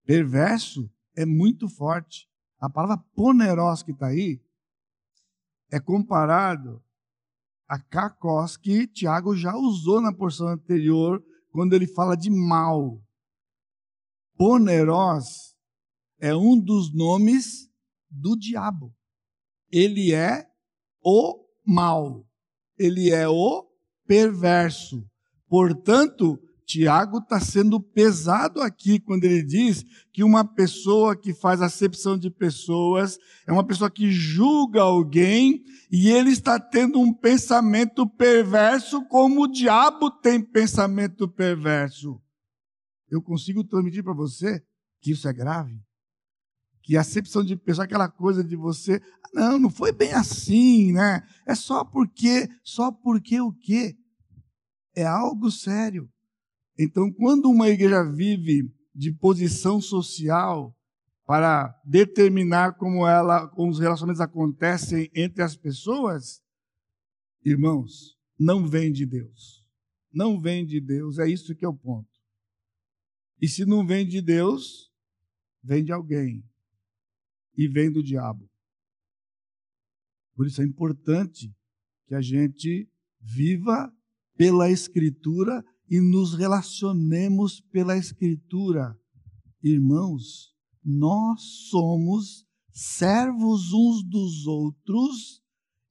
[0.07, 2.27] perverso é muito forte.
[2.59, 4.41] A palavra poneros que está aí
[5.71, 6.83] é comparado
[7.67, 13.01] a kakos que Tiago já usou na porção anterior, quando ele fala de mal.
[14.35, 15.55] Poneros
[16.19, 17.69] é um dos nomes
[18.09, 18.93] do diabo.
[19.71, 20.45] Ele é
[21.01, 22.27] o mal.
[22.77, 23.65] Ele é o
[24.05, 25.07] perverso.
[25.47, 32.17] Portanto, Tiago está sendo pesado aqui quando ele diz que uma pessoa que faz acepção
[32.17, 39.03] de pessoas é uma pessoa que julga alguém e ele está tendo um pensamento perverso
[39.05, 42.21] como o diabo tem pensamento perverso
[43.11, 44.63] eu consigo transmitir para você
[45.01, 45.77] que isso é grave.
[46.81, 51.21] Que acepção de pessoa, aquela coisa de você, ah, não, não foi bem assim, né?
[51.45, 53.95] É só porque, só porque o quê?
[54.95, 56.10] É algo sério.
[56.83, 60.75] Então, quando uma igreja vive de posição social
[61.27, 66.41] para determinar como ela, como os relacionamentos acontecem entre as pessoas,
[67.45, 69.63] irmãos, não vem de Deus.
[70.11, 72.09] Não vem de Deus, é isso que é o ponto.
[73.39, 74.91] E se não vem de Deus,
[75.63, 76.43] vem de alguém.
[77.55, 78.49] E vem do diabo.
[80.33, 81.55] Por isso é importante
[82.07, 82.89] que a gente
[83.19, 83.93] viva
[84.35, 88.97] pela Escritura e nos relacionemos pela Escritura.
[89.61, 95.41] Irmãos, nós somos servos uns dos outros,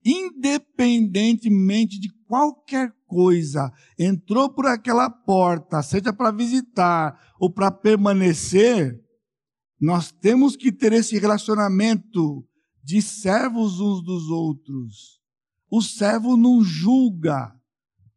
[0.02, 8.98] independentemente de qualquer coisa entrou por aquela porta, seja para visitar ou para permanecer,
[9.78, 12.42] nós temos que ter esse relacionamento
[12.82, 15.20] de servos uns dos outros.
[15.70, 17.54] O servo não julga.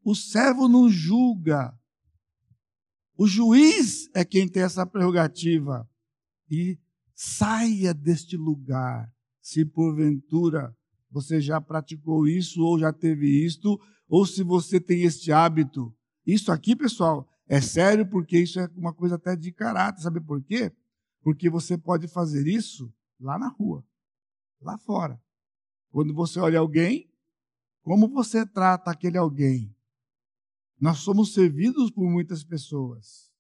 [0.04, 1.78] O servo não julga.
[3.18, 5.90] O juiz é quem tem essa prerrogativa.
[6.50, 6.78] E
[7.16, 10.76] saia deste lugar, se porventura
[11.14, 13.80] você já praticou isso ou já teve isto,
[14.10, 15.96] ou se você tem este hábito.
[16.26, 20.02] Isso aqui, pessoal, é sério porque isso é uma coisa até de caráter.
[20.02, 20.72] Sabe por quê?
[21.22, 23.86] Porque você pode fazer isso lá na rua,
[24.60, 25.22] lá fora.
[25.92, 27.08] Quando você olha alguém
[27.84, 29.76] Como você trata aquele alguém?
[30.84, 33.32] Nós somos servidos por muitas pessoas.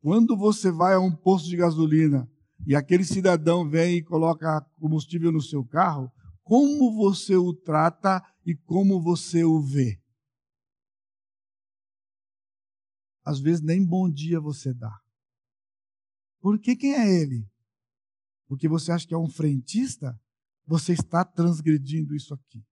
[0.00, 2.26] Quando você vai a um posto de gasolina
[2.66, 6.10] e aquele cidadão vem e coloca combustível no seu carro,
[6.42, 10.00] como você o trata e como você o vê?
[13.22, 14.98] Às vezes nem bom dia você dá.
[16.40, 17.46] Por que quem é ele?
[18.46, 20.18] Porque você acha que é um frentista?
[20.64, 22.64] Você está transgredindo isso aqui.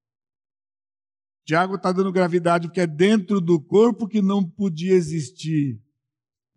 [1.47, 5.80] Tiago está dando gravidade porque é dentro do corpo que não podia existir.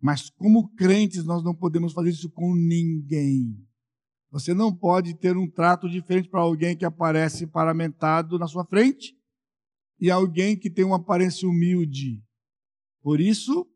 [0.02, 3.56] Mas como crentes, nós não podemos fazer isso com ninguém.
[4.32, 9.14] Você não pode ter um trato diferente para alguém que aparece paramentado na sua frente
[10.00, 12.20] e alguém que tem uma aparência humilde.
[13.00, 13.68] Por isso,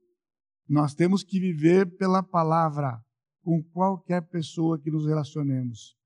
[0.69, 3.01] nós temos que viver pela palavra
[3.43, 5.97] com qualquer pessoa que nos relacionemos.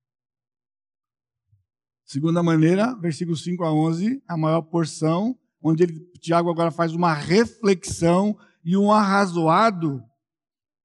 [2.09, 7.13] Segunda maneira, versículos 5 a 11, a maior porção, onde ele, Tiago agora faz uma
[7.13, 8.35] reflexão
[8.65, 10.01] e um arrazoado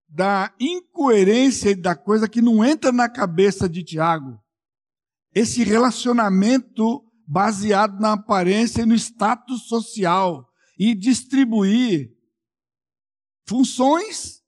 [0.06, 4.38] da incoerência e da coisa que não entra na cabeça de Tiago.
[5.34, 10.46] Esse relacionamento baseado na aparência e no status social
[10.78, 12.14] e distribuir
[13.48, 14.42] funções,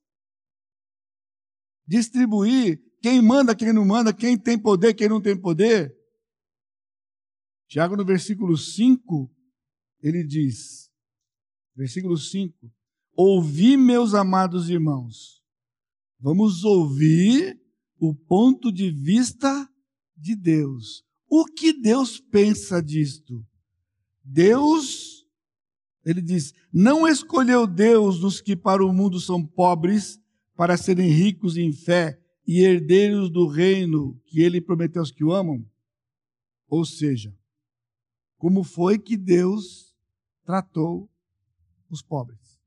[1.89, 5.97] distribuir quem manda, quem não manda, quem tem poder, quem não tem poder.
[7.69, 9.31] Tiago, no versículo 5,
[10.03, 10.91] ele diz,
[11.75, 12.73] versículo 5:
[13.15, 15.43] Ouvi, meus amados irmãos,
[16.19, 17.61] vamos ouvir
[17.99, 19.69] o ponto de vista
[20.17, 21.05] de Deus.
[21.29, 23.45] O que Deus pensa disto?
[24.23, 25.17] Deus
[26.07, 30.21] ele diz: Não escolheu Deus os que para o mundo são pobres,
[30.55, 35.33] para serem ricos em fé e herdeiros do reino que ele prometeu aos que o
[35.33, 35.67] amam?
[36.69, 37.37] Ou seja,
[38.39, 39.95] como foi que Deus
[40.45, 41.11] tratou
[41.89, 42.61] os pobres?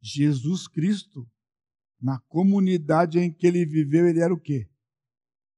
[0.00, 1.28] Jesus Cristo,
[2.00, 4.68] na comunidade em que ele viveu, ele era o quê?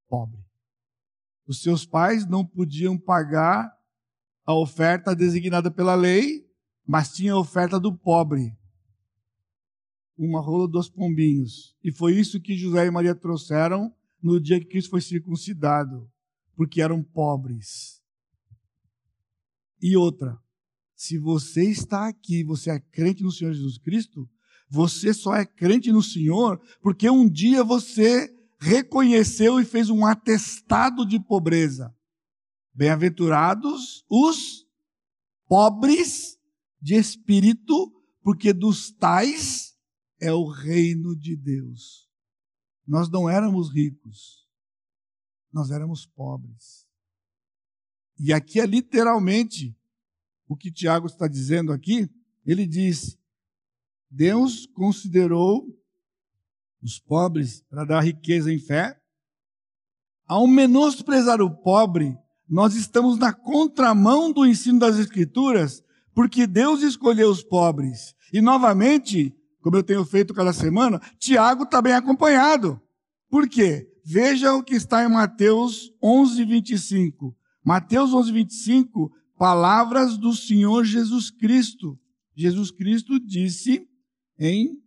[0.09, 0.43] Pobre.
[1.47, 3.71] Os seus pais não podiam pagar
[4.45, 6.51] a oferta designada pela lei,
[6.87, 8.57] mas tinha a oferta do pobre.
[10.17, 11.77] Uma rola dos pombinhos.
[11.85, 16.11] E foi isso que José e Maria trouxeram no dia que Cristo foi circuncidado,
[16.57, 17.98] porque eram pobres.
[19.81, 20.39] E outra,
[20.95, 24.29] se você está aqui, você é crente no Senhor Jesus Cristo,
[24.69, 31.07] você só é crente no Senhor porque um dia você reconheceu e fez um atestado
[31.07, 31.95] de pobreza.
[32.75, 34.67] Bem-aventurados os
[35.47, 36.39] pobres
[36.81, 39.77] de espírito, porque dos tais
[40.21, 42.09] é o reino de Deus.
[42.87, 44.47] Nós não éramos ricos,
[45.53, 46.88] nós éramos pobres.
[48.19, 49.77] E aqui é literalmente
[50.49, 52.11] o que Tiago está dizendo aqui.
[52.45, 53.17] Ele diz:
[54.11, 55.67] Deus considerou
[56.83, 58.99] os pobres para dar riqueza em fé.
[60.27, 62.17] Ao menosprezar o pobre,
[62.49, 65.83] nós estamos na contramão do ensino das Escrituras,
[66.15, 68.15] porque Deus escolheu os pobres.
[68.33, 72.81] E novamente, como eu tenho feito cada semana, Tiago está bem acompanhado.
[73.31, 73.87] Por quê?
[74.05, 77.38] Veja o que está em Mateus 11, 25.
[77.65, 81.99] Mateus 11, 25, palavras do Senhor Jesus Cristo.
[82.35, 83.87] Jesus Cristo disse
[84.39, 84.81] em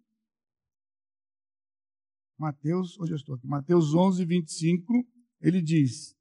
[2.39, 3.47] Mateus, onde eu estou aqui?
[3.47, 5.05] Mateus 11, 25,
[5.41, 6.15] ele diz: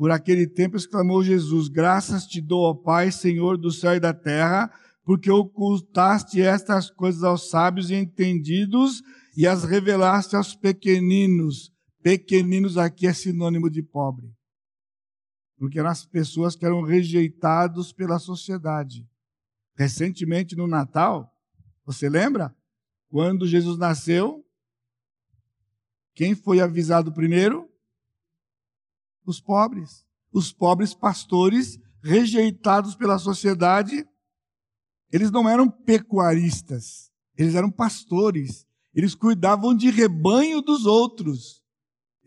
[0.00, 4.14] por aquele tempo exclamou Jesus: Graças te dou, ó Pai, Senhor do céu e da
[4.14, 4.72] terra,
[5.04, 9.02] porque ocultaste estas coisas aos sábios e entendidos
[9.36, 11.70] e as revelaste aos pequeninos.
[12.02, 14.26] Pequeninos aqui é sinônimo de pobre.
[15.60, 19.08] Porque eram as pessoas que eram rejeitados pela sociedade.
[19.76, 21.32] Recentemente no Natal,
[21.86, 22.52] você lembra?
[23.08, 24.44] Quando Jesus nasceu,
[26.14, 27.70] quem foi avisado primeiro?
[29.30, 30.04] os pobres.
[30.32, 34.06] Os pobres pastores rejeitados pela sociedade.
[35.10, 38.66] Eles não eram pecuaristas, eles eram pastores.
[38.92, 41.62] Eles cuidavam de rebanho dos outros.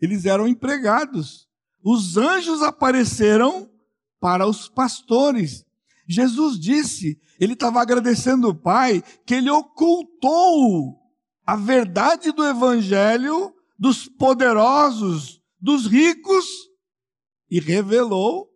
[0.00, 1.48] Eles eram empregados.
[1.84, 3.70] Os anjos apareceram
[4.18, 5.66] para os pastores.
[6.08, 10.98] Jesus disse, ele estava agradecendo o Pai, que ele ocultou
[11.46, 16.46] a verdade do Evangelho dos poderosos, dos ricos,
[17.50, 18.48] e revelou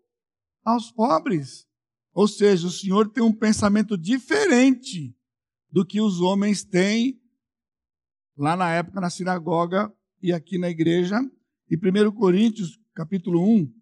[0.65, 1.67] aos pobres.
[2.15, 5.15] Ou seja, o Senhor tem um pensamento diferente
[5.71, 7.21] do que os homens têm
[8.37, 11.21] lá na época na sinagoga e aqui na igreja.
[11.71, 13.73] E 1 Coríntios, capítulo 1,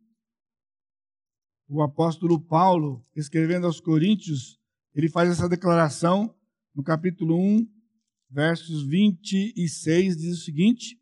[1.70, 4.60] o apóstolo Paulo, escrevendo aos Coríntios,
[4.94, 6.36] ele faz essa declaração
[6.74, 7.66] no capítulo 1,
[8.28, 11.00] versos 26, diz o seguinte: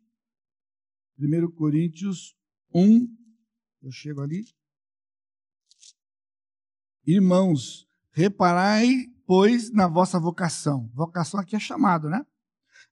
[1.19, 2.37] 1 Coríntios
[2.73, 3.05] 1,
[3.81, 4.45] eu chego ali.
[7.05, 10.89] Irmãos, reparai, pois, na vossa vocação.
[10.93, 12.25] Vocação aqui é chamado, né?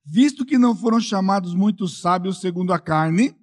[0.04, 3.34] Visto que não foram chamados muitos sábios segundo a carne,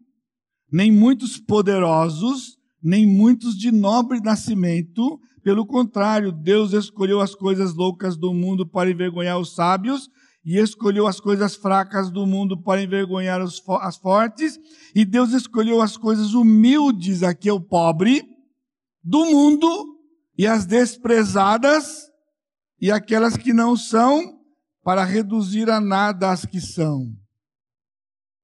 [0.73, 5.21] nem muitos poderosos, nem muitos de nobre nascimento.
[5.43, 10.09] Pelo contrário, Deus escolheu as coisas loucas do mundo para envergonhar os sábios,
[10.45, 14.59] e escolheu as coisas fracas do mundo para envergonhar os, as fortes,
[14.95, 18.23] e Deus escolheu as coisas humildes, aqui é o pobre,
[19.03, 19.99] do mundo,
[20.39, 22.11] e as desprezadas,
[22.81, 24.41] e aquelas que não são,
[24.83, 27.14] para reduzir a nada as que são.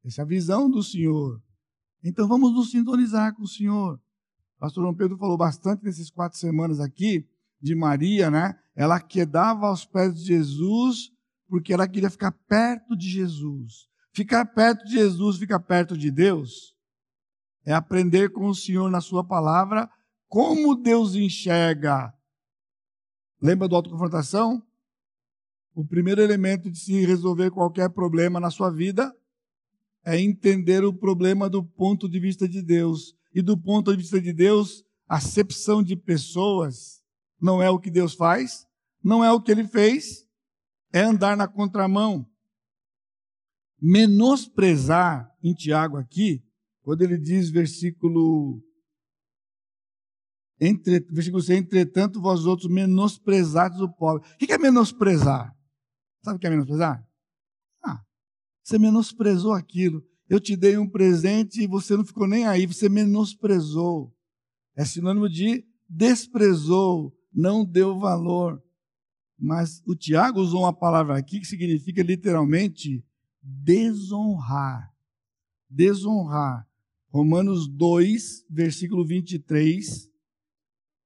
[0.04, 1.40] Essa é a visão do Senhor.
[2.02, 4.00] Então vamos nos sintonizar com o Senhor.
[4.58, 7.28] Pastor João Pedro falou bastante nesses quatro semanas aqui
[7.60, 8.58] de Maria, né?
[8.74, 11.12] Ela quedava aos pés de Jesus
[11.48, 13.88] porque ela queria ficar perto de Jesus.
[14.12, 16.74] Ficar perto de Jesus, ficar perto de Deus,
[17.66, 19.90] é aprender com o Senhor na Sua palavra
[20.28, 22.12] como Deus enxerga.
[23.40, 24.62] Lembra do autoconfrontação?
[25.74, 29.14] O primeiro elemento de se resolver qualquer problema na sua vida
[30.06, 34.20] é entender o problema do ponto de vista de Deus e do ponto de vista
[34.20, 37.02] de Deus, acepção de pessoas
[37.40, 38.64] não é o que Deus faz,
[39.02, 40.24] não é o que ele fez,
[40.92, 42.24] é andar na contramão.
[43.82, 46.42] Menosprezar, em Tiago aqui,
[46.82, 48.62] quando ele diz, versículo.
[50.58, 54.26] Entre, versículo 6, entretanto, vós outros menosprezados o pobre.
[54.34, 55.54] O que é menosprezar?
[56.24, 57.05] Sabe o que é menosprezar?
[58.66, 62.88] Você menosprezou aquilo eu te dei um presente e você não ficou nem aí, você
[62.88, 64.12] menosprezou.
[64.74, 68.60] É sinônimo de desprezou, não deu valor.
[69.38, 73.04] Mas o Tiago usou uma palavra aqui que significa literalmente
[73.40, 74.92] desonrar.
[75.70, 76.66] Desonrar.
[77.08, 80.10] Romanos 2, versículo 23.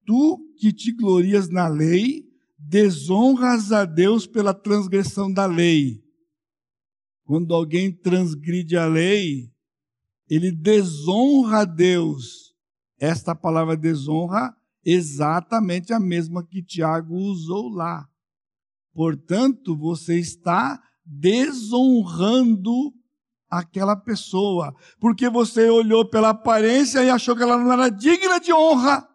[0.06, 2.24] Tu que te glorias na lei,
[2.58, 6.02] desonras a Deus pela transgressão da lei.
[7.30, 9.52] Quando alguém transgride a lei,
[10.28, 12.56] ele desonra a Deus.
[12.98, 14.52] Esta palavra desonra
[14.84, 18.04] exatamente a mesma que Tiago usou lá.
[18.92, 22.92] Portanto, você está desonrando
[23.48, 28.52] aquela pessoa, porque você olhou pela aparência e achou que ela não era digna de
[28.52, 29.08] honra.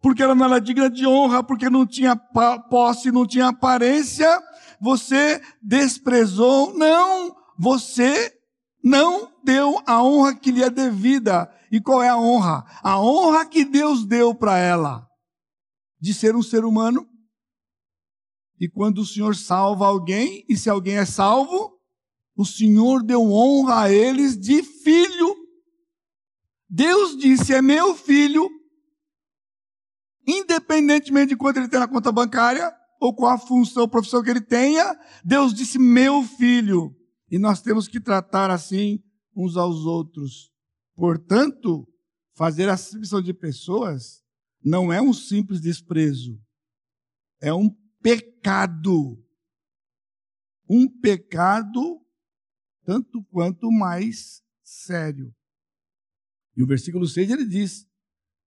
[0.00, 4.40] Porque ela não era digna de honra, porque não tinha posse, não tinha aparência,
[4.80, 8.34] você desprezou, não, você
[8.82, 11.52] não deu a honra que lhe é devida.
[11.70, 12.64] E qual é a honra?
[12.82, 15.06] A honra que Deus deu para ela
[16.00, 17.08] de ser um ser humano.
[18.60, 21.78] E quando o Senhor salva alguém, e se alguém é salvo,
[22.36, 25.36] o Senhor deu honra a eles de filho.
[26.68, 28.48] Deus disse: é meu filho,
[30.26, 34.30] independentemente de quanto ele tem na conta bancária, ou qual a função, a profissão que
[34.30, 36.94] ele tenha, Deus disse: meu filho.
[37.30, 39.02] E nós temos que tratar assim
[39.36, 40.50] uns aos outros.
[40.94, 41.86] Portanto,
[42.34, 44.22] fazer acepção de pessoas
[44.64, 46.40] não é um simples desprezo,
[47.40, 47.70] é um
[48.02, 49.22] pecado.
[50.68, 52.00] Um pecado
[52.84, 55.30] tanto quanto mais sério.
[56.56, 57.86] E o versículo 6 ele diz: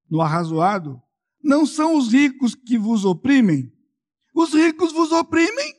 [0.10, 1.00] no arrazoado,
[1.44, 3.72] não são os ricos que vos oprimem,
[4.34, 5.76] os ricos vos oprimem,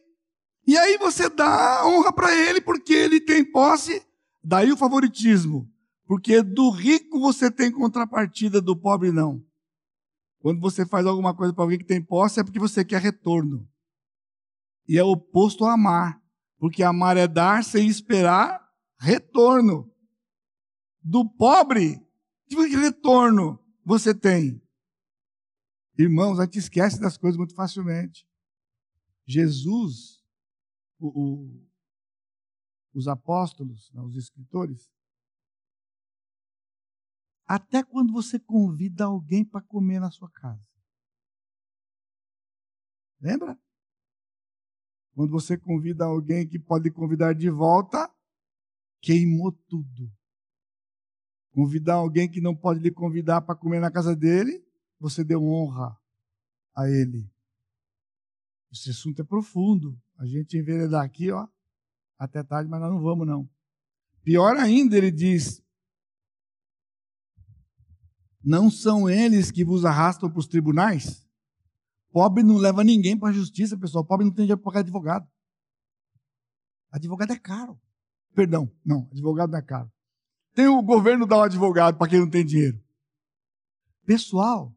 [0.67, 4.05] e aí você dá honra para ele porque ele tem posse,
[4.43, 5.69] daí o favoritismo.
[6.07, 9.43] Porque do rico você tem contrapartida, do pobre não.
[10.41, 13.69] Quando você faz alguma coisa para alguém que tem posse é porque você quer retorno.
[14.89, 16.21] E é oposto a amar.
[16.59, 18.61] Porque amar é dar sem esperar
[18.99, 19.91] retorno.
[21.01, 22.01] Do pobre,
[22.49, 24.61] que retorno você tem?
[25.99, 28.27] Irmãos, a gente esquece das coisas muito facilmente.
[29.27, 30.23] Jesus,
[30.99, 31.69] o, o,
[32.95, 34.91] os apóstolos, né, os escritores,
[37.47, 40.67] até quando você convida alguém para comer na sua casa.
[43.21, 43.59] Lembra?
[45.15, 48.11] Quando você convida alguém que pode convidar de volta,
[49.01, 50.11] queimou tudo.
[51.51, 54.67] Convidar alguém que não pode lhe convidar para comer na casa dele,
[54.99, 55.95] você deu honra
[56.75, 57.31] a ele.
[58.73, 60.01] Esse assunto é profundo.
[60.19, 61.47] A gente enveredar aqui, ó,
[62.19, 63.49] até tarde, mas nós não vamos, não.
[64.25, 65.63] Pior ainda, ele diz:
[68.43, 71.29] Não são eles que vos arrastam para os tribunais?
[72.11, 74.05] Pobre não leva ninguém para a justiça, pessoal.
[74.05, 75.29] Pobre não tem dinheiro para pagar advogado.
[76.91, 77.81] Advogado é caro.
[78.35, 79.91] Perdão, não, advogado não é caro.
[80.55, 82.83] Tem o governo dar um advogado para quem não tem dinheiro.
[84.05, 84.75] Pessoal,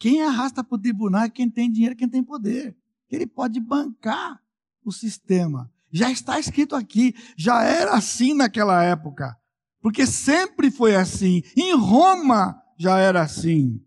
[0.00, 2.74] quem arrasta para o tribunal é quem tem dinheiro, quem tem poder.
[3.10, 4.42] Ele pode bancar
[4.82, 5.70] o sistema.
[5.92, 9.38] Já está escrito aqui, já era assim naquela época.
[9.82, 11.42] Porque sempre foi assim.
[11.54, 13.78] Em Roma já era assim.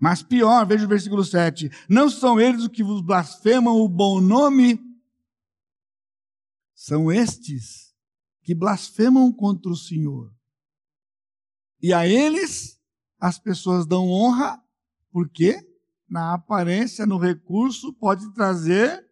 [0.00, 1.70] Mas pior, veja o versículo 7.
[1.88, 4.80] Não são eles os que vos blasfemam o bom nome?
[6.74, 7.94] São estes
[8.42, 10.34] que blasfemam contra o Senhor.
[11.80, 12.80] E a eles
[13.20, 14.60] as pessoas dão honra,
[15.12, 15.56] porque
[16.08, 19.06] na aparência, no recurso, pode trazer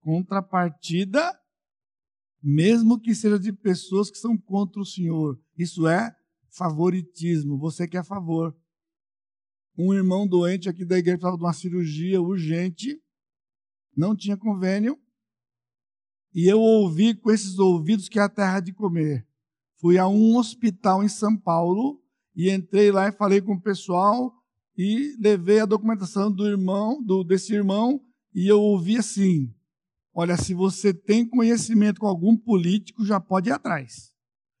[0.00, 1.36] contrapartida
[2.48, 5.36] mesmo que seja de pessoas que são contra o Senhor.
[5.58, 6.14] Isso é
[6.48, 7.58] favoritismo.
[7.58, 8.56] Você quer favor.
[9.76, 13.02] Um irmão doente aqui da igreja precisava de uma cirurgia urgente,
[13.96, 14.96] não tinha convênio,
[16.32, 19.26] e eu ouvi com esses ouvidos que é a terra de comer.
[19.80, 22.00] Fui a um hospital em São Paulo
[22.34, 24.32] e entrei lá e falei com o pessoal
[24.76, 28.00] e levei a documentação do irmão, do, desse irmão,
[28.34, 29.54] e eu ouvi assim:
[30.12, 34.12] Olha, se você tem conhecimento com algum político, já pode ir atrás.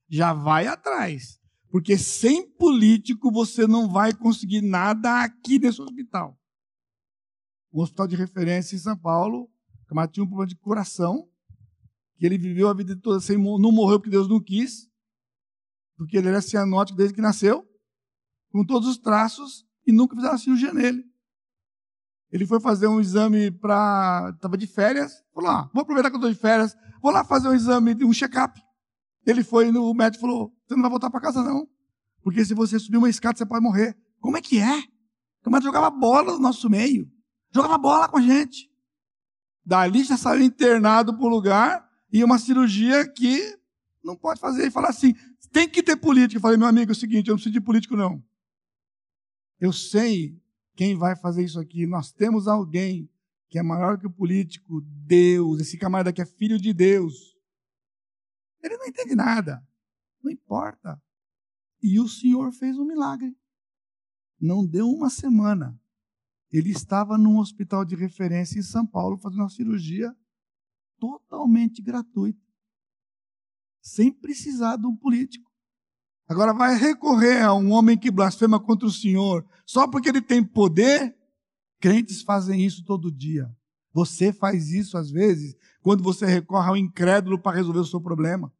[0.08, 1.40] Já vai atrás.
[1.70, 6.38] Porque sem político você não vai conseguir nada aqui nesse hospital.
[7.72, 9.50] Um hospital de referência em São Paulo,
[9.86, 11.28] que tinha um problema de coração,
[12.16, 14.88] que ele viveu a vida toda sem não morreu porque Deus não quis,
[15.96, 17.66] porque ele era cianótico desde que nasceu,
[18.50, 21.04] com todos os traços, e nunca fizeram cirurgia nele.
[22.30, 24.32] Ele foi fazer um exame para.
[24.34, 25.22] Estava de férias.
[25.32, 28.12] Falou: ah, vou aproveitar que eu estou de férias, vou lá fazer um exame, um
[28.12, 28.60] check-up.
[29.24, 31.68] Ele foi no médico e falou: você não vai voltar para casa, não.
[32.22, 33.96] Porque se você subir uma escada, você pode morrer.
[34.20, 34.82] Como é que é?
[35.44, 37.08] O médico jogava bola no nosso meio.
[37.54, 38.68] Jogava bola com a gente.
[39.64, 43.56] Dali já saiu internado para o lugar e uma cirurgia que
[44.02, 44.66] não pode fazer.
[44.66, 45.14] E falar assim:
[45.52, 46.38] tem que ter político.
[46.38, 48.22] Eu falei, meu amigo, é o seguinte: eu não preciso de político, não.
[49.58, 50.40] Eu sei
[50.74, 51.86] quem vai fazer isso aqui?
[51.86, 53.10] Nós temos alguém
[53.48, 57.36] que é maior que o político, Deus, esse camarada que é filho de Deus.
[58.62, 59.66] Ele não entende nada,
[60.22, 61.00] não importa.
[61.82, 63.34] E o Senhor fez um milagre.
[64.40, 65.80] Não deu uma semana.
[66.52, 70.14] Ele estava num hospital de referência em São Paulo fazendo uma cirurgia
[70.98, 72.40] totalmente gratuita,
[73.80, 75.45] sem precisar de um político.
[76.28, 80.42] Agora vai recorrer a um homem que blasfema contra o Senhor só porque ele tem
[80.42, 81.16] poder.
[81.78, 83.48] Crentes fazem isso todo dia.
[83.92, 88.52] Você faz isso às vezes quando você recorre ao incrédulo para resolver o seu problema,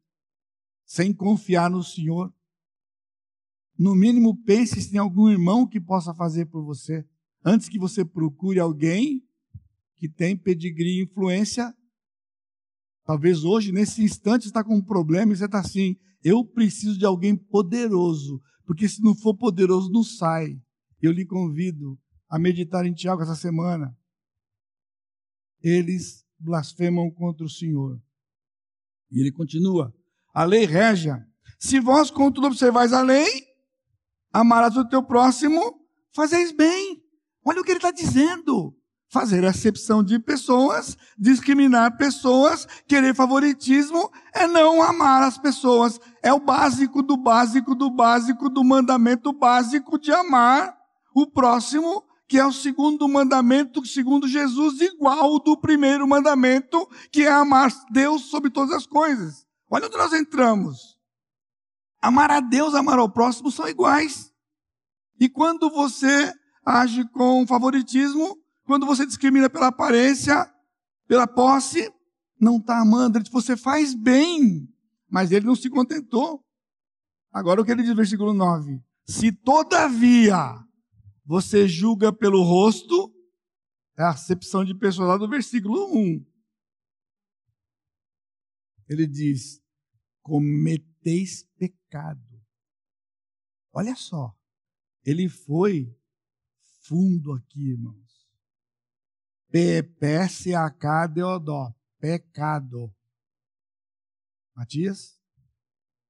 [0.85, 2.33] sem confiar no Senhor.
[3.77, 7.05] No mínimo, pense se tem algum irmão que possa fazer por você,
[7.43, 9.21] antes que você procure alguém
[9.97, 11.75] que tem pedigree e influência.
[13.03, 17.05] Talvez hoje, nesse instante, está com um problema e você está assim: eu preciso de
[17.05, 20.59] alguém poderoso, porque se não for poderoso, não sai.
[21.01, 21.97] Eu lhe convido
[22.29, 23.95] a meditar em Tiago essa semana.
[25.61, 28.01] Eles blasfemam contra o Senhor.
[29.11, 29.93] E ele continua:
[30.33, 31.25] a lei regia.
[31.59, 33.27] Se vós, contudo, observais a lei,
[34.31, 35.81] amarás o teu próximo,
[36.13, 37.01] fazeis bem.
[37.43, 38.76] Olha o que ele está dizendo
[39.09, 45.99] fazer acepção de pessoas, discriminar pessoas, querer favoritismo, é não amar as pessoas.
[46.21, 50.75] É o básico do básico do básico do mandamento básico de amar
[51.15, 57.31] o próximo, que é o segundo mandamento, segundo Jesus, igual do primeiro mandamento, que é
[57.31, 59.45] amar Deus sobre todas as coisas.
[59.69, 60.97] Olha onde nós entramos.
[62.01, 64.31] Amar a Deus, amar ao próximo são iguais.
[65.19, 66.31] E quando você
[66.65, 68.37] age com favoritismo,
[68.67, 70.53] quando você discrimina pela aparência,
[71.07, 71.89] pela posse,
[72.39, 73.17] não está amando.
[73.17, 74.71] Ele disse, você faz bem.
[75.09, 76.45] Mas ele não se contentou.
[77.31, 80.61] Agora o que ele diz no versículo 9: Se todavia
[81.25, 83.13] você julga pelo rosto,
[83.97, 86.25] é a acepção de pessoas lá do versículo 1.
[88.89, 89.61] Ele diz:
[90.21, 92.21] cometeis pecado.
[93.71, 94.35] Olha só,
[95.05, 95.95] ele foi
[96.81, 98.06] fundo aqui, irmão.
[99.51, 101.75] P-P-S-A-K-D-O-D-O.
[101.99, 102.95] Pecado.
[104.55, 105.19] Matias?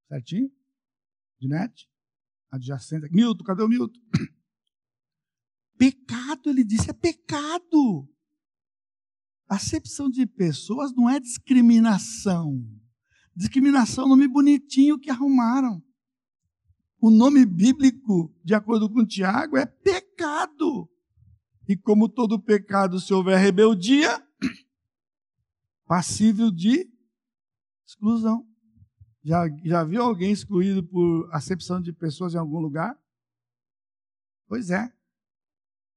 [0.08, 0.52] Certinho?
[1.40, 1.90] Dinete?
[2.52, 3.12] Adjacente.
[3.12, 4.00] Milton, cadê o Milton?
[5.78, 8.10] Pecado, ele disse, é pecado.
[9.48, 12.66] Acepção de pessoas não é discriminação.
[13.36, 15.84] Discriminação é nome bonitinho que arrumaram.
[17.00, 20.90] O nome bíblico, de acordo com Tiago, é pecado.
[21.68, 24.26] E como todo pecado, se houver rebeldia,
[25.86, 26.90] passível de
[27.86, 28.48] exclusão.
[29.24, 32.98] Já, já viu alguém excluído por acepção de pessoas em algum lugar?
[34.48, 34.92] Pois é.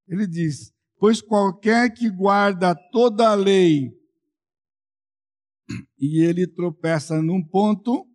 [0.09, 3.97] Ele diz: Pois qualquer que guarda toda a lei
[5.99, 8.09] e ele tropeça num ponto,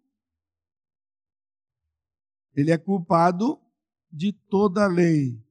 [2.54, 3.62] ele é culpado
[4.12, 5.45] de toda a lei.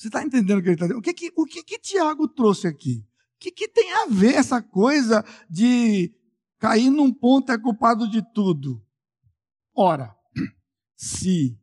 [0.00, 0.98] Você está entendendo o que ele está dizendo?
[0.98, 3.06] O que, que, o que, que Tiago trouxe aqui?
[3.34, 6.10] O que, que tem a ver essa coisa de
[6.58, 8.82] cair num ponto é culpado de tudo?
[9.74, 10.16] Ora,
[10.96, 11.60] se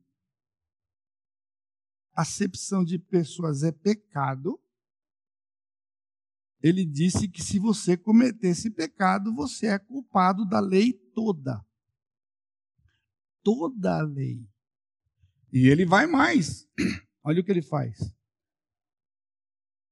[2.13, 4.61] acepção de pessoas é pecado,
[6.61, 11.65] ele disse que se você cometer esse pecado, você é culpado da lei toda.
[13.41, 14.47] Toda a lei.
[15.51, 16.67] E ele vai mais.
[17.23, 18.15] Olha o que ele faz.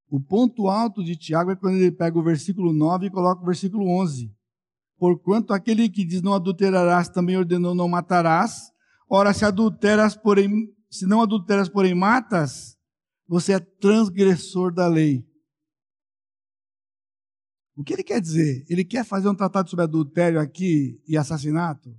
[0.10, 3.45] O ponto alto de Tiago é quando ele pega o versículo 9 e coloca o
[3.45, 4.34] versículo 11.
[4.97, 8.72] Porquanto aquele que diz não adulterarás também ordenou não matarás.
[9.10, 12.78] Ora, se adulteras, porém, se não adulteras, porém matas,
[13.28, 15.28] você é transgressor da lei.
[17.76, 18.66] O que ele quer dizer?
[18.70, 21.93] Ele quer fazer um tratado sobre adultério aqui e assassinato?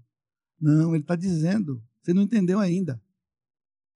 [0.58, 3.02] Não, ele está dizendo, você não entendeu ainda.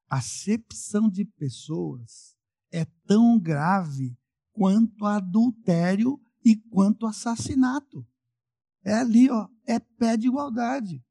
[0.09, 2.37] Acepção de pessoas
[2.73, 4.17] é tão grave
[4.53, 8.07] quanto adultério e quanto assassinato.
[8.85, 11.03] É ali, ó, é pé de igualdade.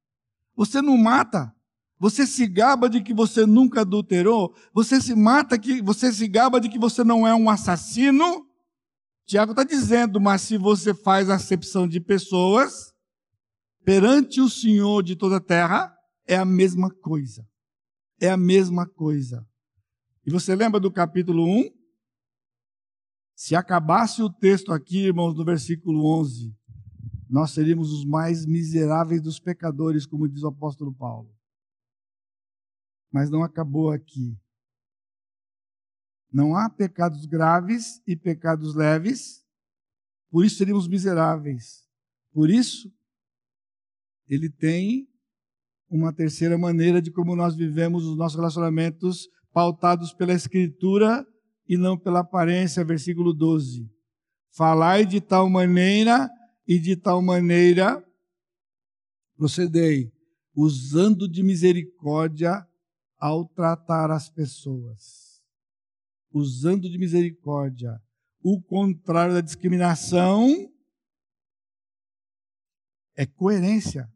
[0.55, 1.53] Você não mata,
[1.99, 6.59] você se gaba de que você nunca adulterou, você se mata que você se gaba
[6.59, 8.47] de que você não é um assassino,
[9.29, 12.91] Tiago está dizendo, mas se você faz acepção de pessoas,
[13.85, 15.93] perante o Senhor de toda a terra,
[16.25, 17.47] é a mesma coisa.
[18.19, 19.45] É a mesma coisa.
[20.29, 21.71] E você lembra do capítulo 1?
[23.33, 26.55] Se acabasse o texto aqui, irmãos, no versículo 11,
[27.27, 31.35] nós seríamos os mais miseráveis dos pecadores, como diz o apóstolo Paulo.
[33.11, 34.39] Mas não acabou aqui.
[36.31, 39.43] Não há pecados graves e pecados leves,
[40.29, 41.89] por isso seríamos miseráveis.
[42.31, 42.93] Por isso,
[44.27, 45.09] ele tem
[45.89, 51.25] uma terceira maneira de como nós vivemos os nossos relacionamentos pautados pela Escritura
[51.67, 53.89] e não pela aparência, versículo 12.
[54.51, 56.29] Falai de tal maneira
[56.67, 58.03] e de tal maneira
[59.35, 60.11] procedei,
[60.53, 62.67] usando de misericórdia
[63.17, 65.29] ao tratar as pessoas
[66.31, 68.01] usando de misericórdia.
[68.41, 70.71] O contrário da discriminação
[73.15, 74.09] é coerência.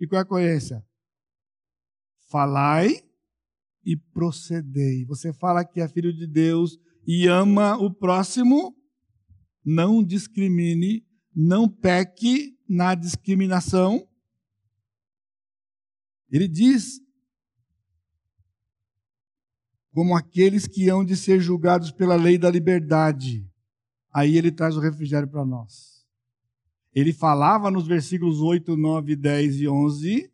[0.00, 0.84] E qual é a coerência?
[2.28, 3.02] Falai
[3.84, 5.04] e procedei.
[5.06, 8.76] Você fala que é filho de Deus e ama o próximo,
[9.64, 14.06] não discrimine, não peque na discriminação.
[16.30, 17.00] Ele diz
[19.92, 23.48] como aqueles que hão de ser julgados pela lei da liberdade.
[24.12, 26.04] Aí ele traz o refrigério para nós.
[26.92, 30.32] Ele falava nos versículos 8, 9, 10 e 11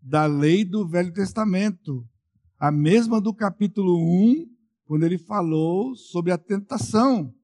[0.00, 2.06] da lei do Velho Testamento,
[2.58, 4.46] a mesma do capítulo 1,
[4.84, 7.34] quando ele falou sobre a tentação.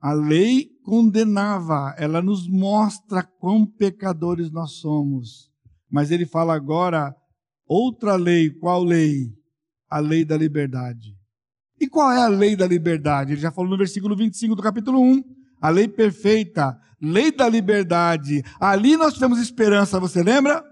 [0.00, 5.50] A lei condenava, ela nos mostra quão pecadores nós somos.
[5.90, 7.16] Mas ele fala agora
[7.66, 9.32] outra lei, qual lei?
[9.94, 11.16] a lei da liberdade.
[11.80, 13.32] E qual é a lei da liberdade?
[13.32, 15.22] Ele já falou no versículo 25 do capítulo 1.
[15.60, 18.42] A lei perfeita, lei da liberdade.
[18.58, 20.64] Ali nós tivemos esperança, você lembra?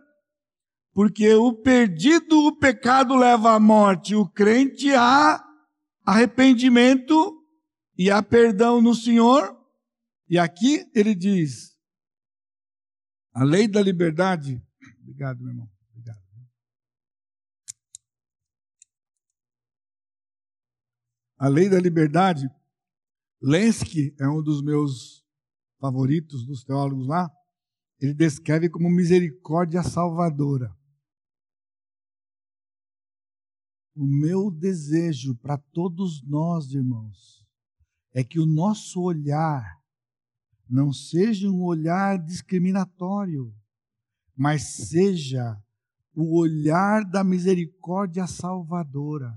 [0.93, 5.43] Porque o perdido, o pecado leva à morte, o crente a
[6.05, 7.43] arrependimento
[7.97, 9.57] e a perdão no Senhor.
[10.29, 11.77] E aqui ele diz:
[13.33, 14.63] a lei da liberdade.
[15.01, 15.73] Obrigado, meu irmão.
[21.39, 22.49] A lei da liberdade,
[23.43, 25.25] Lenski é um dos meus
[25.81, 27.29] favoritos dos teólogos lá,
[28.01, 30.73] ele descreve como misericórdia salvadora.
[33.95, 37.45] O meu desejo para todos nós, irmãos,
[38.15, 39.81] é que o nosso olhar
[40.69, 43.55] não seja um olhar discriminatório,
[44.35, 45.57] mas seja
[46.15, 49.37] o olhar da misericórdia salvadora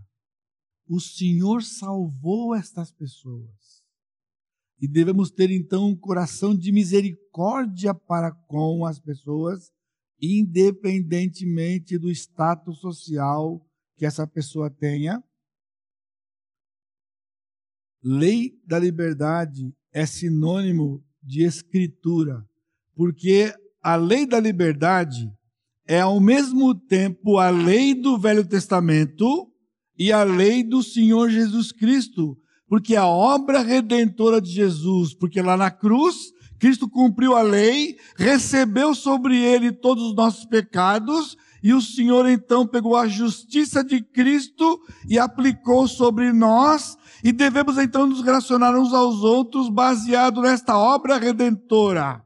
[0.87, 3.83] o Senhor salvou estas pessoas.
[4.79, 9.71] E devemos ter então um coração de misericórdia para com as pessoas
[10.21, 13.65] independentemente do status social
[13.95, 15.23] que essa pessoa tenha.
[18.03, 22.45] Lei da liberdade é sinônimo de escritura,
[22.95, 25.31] porque a lei da liberdade
[25.87, 29.51] é ao mesmo tempo a lei do Velho Testamento
[29.97, 32.37] e a lei do Senhor Jesus Cristo,
[32.67, 38.95] porque a obra redentora de Jesus, porque lá na cruz, Cristo cumpriu a lei, recebeu
[38.95, 44.79] sobre ele todos os nossos pecados, e o Senhor então pegou a justiça de Cristo
[45.09, 51.17] e aplicou sobre nós, e devemos então nos relacionar uns aos outros baseado nesta obra
[51.17, 52.23] redentora.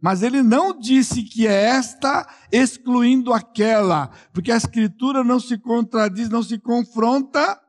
[0.00, 6.28] Mas ele não disse que é esta excluindo aquela, porque a Escritura não se contradiz,
[6.28, 7.60] não se confronta.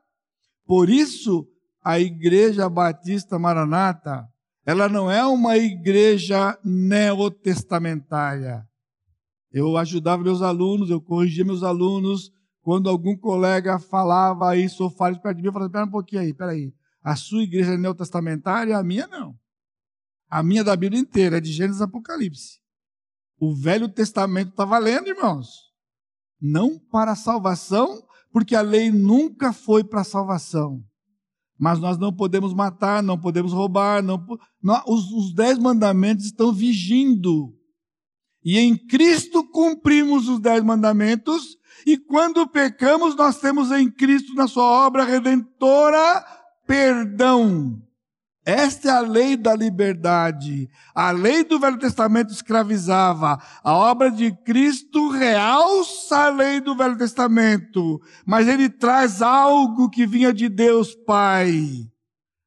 [0.64, 1.44] Por isso,
[1.84, 4.28] a Igreja Batista Maranata,
[4.64, 8.67] ela não é uma igreja neotestamentária.
[9.52, 12.30] Eu ajudava meus alunos, eu corrigia meus alunos,
[12.62, 16.30] quando algum colega falava ou falava perto de mim, eu falava, espera um pouquinho aí,
[16.30, 16.72] espera aí.
[17.02, 19.34] A sua igreja é neotestamentária, a minha não.
[20.28, 22.58] A minha da Bíblia inteira, é de Gênesis Apocalipse.
[23.40, 25.48] O Velho Testamento está valendo, irmãos.
[26.40, 30.84] Não para salvação, porque a lei nunca foi para salvação.
[31.58, 34.24] Mas nós não podemos matar, não podemos roubar, não
[34.86, 37.57] os, os dez mandamentos estão vigindo.
[38.44, 44.46] E em Cristo cumprimos os dez mandamentos, e quando pecamos, nós temos em Cristo, na
[44.46, 46.24] sua obra redentora,
[46.66, 47.80] perdão.
[48.44, 50.70] Esta é a lei da liberdade.
[50.94, 53.38] A lei do Velho Testamento escravizava.
[53.62, 58.00] A obra de Cristo realça a lei do Velho Testamento.
[58.24, 61.60] Mas ele traz algo que vinha de Deus Pai.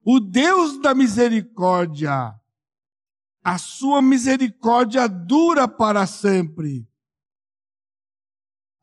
[0.04, 2.34] O Deus da misericórdia.
[3.44, 6.88] A sua misericórdia dura para sempre.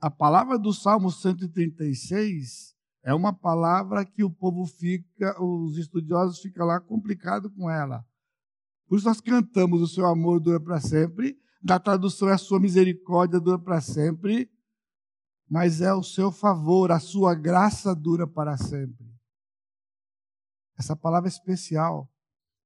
[0.01, 6.67] A palavra do Salmo 136 é uma palavra que o povo fica, os estudiosos ficam
[6.67, 8.05] lá complicado com ela.
[8.89, 12.61] Por isso nós cantamos o seu amor dura para sempre, da tradução é a sua
[12.61, 14.51] misericórdia dura para sempre,
[15.49, 19.09] mas é o seu favor, a sua graça dura para sempre.
[20.79, 22.11] Essa palavra é especial.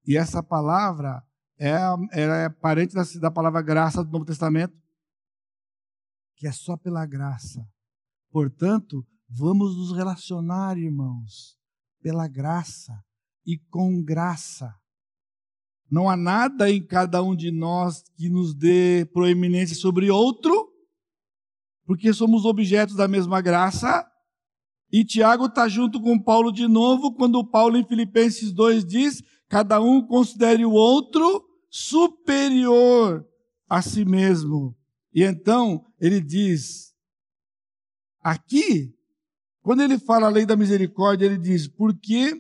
[0.07, 1.25] E essa palavra
[1.69, 4.75] é, é parente da, da palavra graça do Novo Testamento,
[6.37, 7.67] que é só pela graça.
[8.31, 11.57] Portanto, Vamos nos relacionar, irmãos,
[12.03, 12.93] pela graça
[13.47, 14.75] e com graça.
[15.91, 20.71] Não há nada em cada um de nós que nos dê proeminência sobre outro,
[21.87, 24.07] porque somos objetos da mesma graça.
[24.93, 29.81] E Tiago está junto com Paulo de novo, quando Paulo em Filipenses 2 diz: cada
[29.81, 31.43] um considere o outro
[31.73, 33.27] superior
[33.67, 34.77] a si mesmo.
[35.15, 36.93] E então ele diz:
[38.21, 38.95] aqui
[39.63, 42.35] quando ele fala a lei da misericórdia, ele diz: porque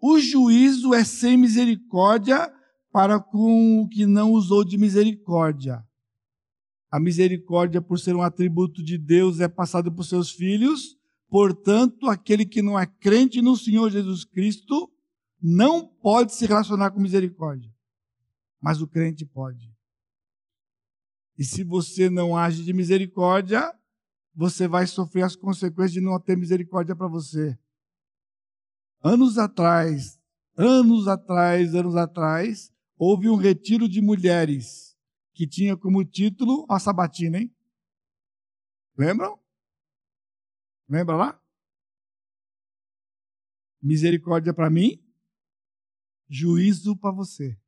[0.00, 2.50] o juízo é sem misericórdia
[2.90, 5.84] para com o que não usou de misericórdia.
[6.90, 10.96] A misericórdia, por ser um atributo de Deus, é passada por seus filhos.
[11.28, 14.88] Portanto, aquele que não é crente no Senhor Jesus Cristo
[15.42, 17.73] não pode se relacionar com misericórdia.
[18.64, 19.70] Mas o crente pode.
[21.36, 23.78] E se você não age de misericórdia,
[24.34, 27.58] você vai sofrer as consequências de não ter misericórdia para você.
[29.02, 30.18] Anos atrás,
[30.56, 34.96] anos atrás, anos atrás, houve um retiro de mulheres
[35.34, 37.54] que tinha como título a sabatina, hein?
[38.96, 39.38] Lembram?
[40.88, 41.42] Lembra lá?
[43.82, 45.04] Misericórdia para mim,
[46.30, 47.58] juízo para você.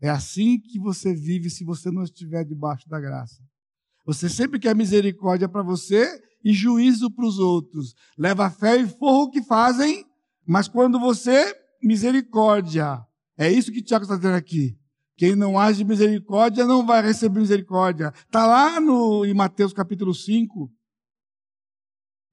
[0.00, 3.42] É assim que você vive se você não estiver debaixo da graça.
[4.06, 7.94] Você sempre quer misericórdia para você e juízo para os outros.
[8.16, 10.04] Leva fé e forro o que fazem,
[10.46, 13.04] mas quando você, misericórdia.
[13.36, 14.76] É isso que Tiago está dizendo aqui.
[15.16, 18.10] Quem não age misericórdia não vai receber misericórdia.
[18.24, 20.72] Está lá no, em Mateus capítulo 5.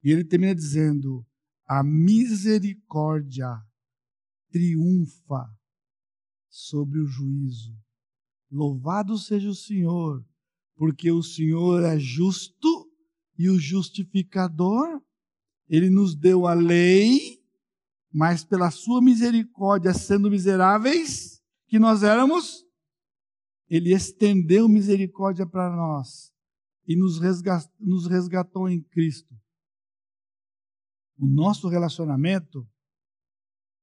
[0.03, 1.25] E ele termina dizendo:
[1.67, 3.61] a misericórdia
[4.49, 5.56] triunfa
[6.49, 7.75] sobre o juízo.
[8.49, 10.25] Louvado seja o Senhor
[10.77, 12.89] porque o Senhor é justo
[13.37, 15.01] e o justificador.
[15.67, 17.43] Ele nos deu a lei,
[18.13, 22.63] mas pela sua misericórdia, sendo miseráveis que nós éramos,
[23.67, 26.31] ele estendeu misericórdia para nós
[26.87, 27.19] e nos
[28.07, 29.35] resgatou, em Cristo.
[31.17, 32.65] O nosso relacionamento,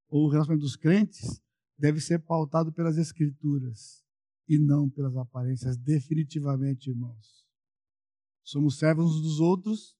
[0.08, 1.42] ou o relacionamento dos crentes,
[1.76, 4.04] deve ser pautado pelas Escrituras
[4.48, 7.44] e não pelas aparências, definitivamente, irmãos.
[8.42, 9.96] somos servos uns dos outros.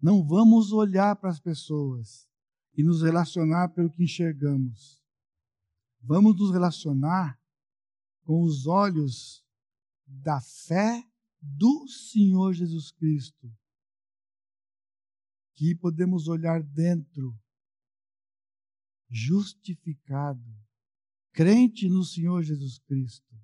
[0.00, 2.26] Não vamos olhar para as pessoas
[2.74, 5.00] e nos relacionar pelo que enxergamos.
[6.00, 7.38] Vamos nos relacionar
[8.24, 9.44] com os olhos
[10.06, 11.06] da fé
[11.40, 13.52] do Senhor Jesus Cristo.
[15.54, 17.38] Que podemos olhar dentro,
[19.12, 20.42] justificado,
[21.32, 23.36] crente no Senhor Jesus Cristo.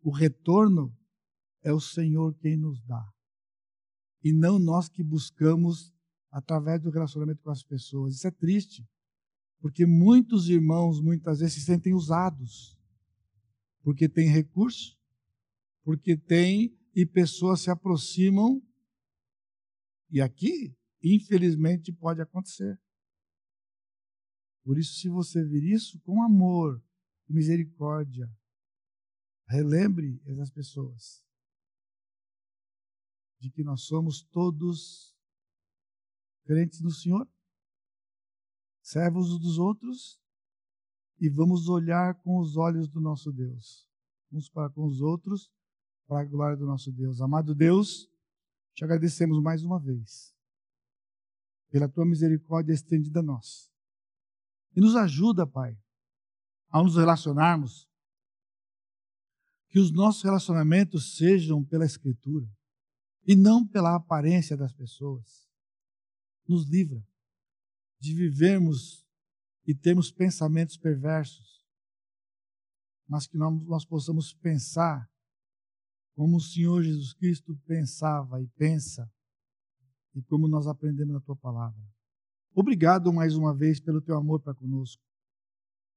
[0.00, 0.96] O retorno
[1.62, 3.06] é o Senhor quem nos dá.
[4.24, 5.92] E não nós que buscamos
[6.30, 8.14] através do relacionamento com as pessoas.
[8.14, 8.88] Isso é triste,
[9.60, 12.78] porque muitos irmãos muitas vezes se sentem usados,
[13.82, 14.98] porque tem recurso,
[15.82, 18.62] porque tem e pessoas se aproximam.
[20.10, 22.80] E aqui, infelizmente, pode acontecer.
[24.62, 26.82] Por isso, se você vir isso com amor,
[27.28, 28.30] misericórdia,
[29.48, 31.24] relembre essas pessoas
[33.40, 35.16] de que nós somos todos
[36.44, 37.28] crentes no Senhor,
[38.82, 40.20] servos uns dos outros,
[41.20, 43.88] e vamos olhar com os olhos do nosso Deus,
[44.30, 45.50] uns para com os outros,
[46.06, 47.20] para a glória do nosso Deus.
[47.20, 48.08] Amado Deus,
[48.74, 50.34] te agradecemos mais uma vez
[51.70, 53.70] pela tua misericórdia estendida a nós.
[54.78, 55.76] E nos ajuda, Pai,
[56.68, 57.90] ao nos relacionarmos,
[59.70, 62.48] que os nossos relacionamentos sejam pela Escritura
[63.26, 65.50] e não pela aparência das pessoas
[66.46, 67.04] nos livra
[67.98, 69.04] de vivermos
[69.66, 71.60] e termos pensamentos perversos,
[73.08, 75.10] mas que nós, possamos pensar
[76.14, 79.12] como o Senhor Jesus Cristo pensava e pensa,
[80.14, 81.97] e como nós aprendemos na tua palavra.
[82.58, 85.00] Obrigado mais uma vez pelo teu amor para conosco,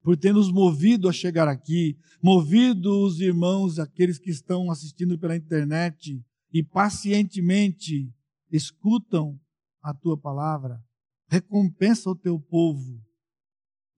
[0.04, 5.36] por ter nos movido a chegar aqui, movido os irmãos, aqueles que estão assistindo pela
[5.36, 8.14] internet e pacientemente
[8.52, 9.42] escutam
[9.82, 10.80] a tua palavra,
[11.28, 13.04] recompensa o teu povo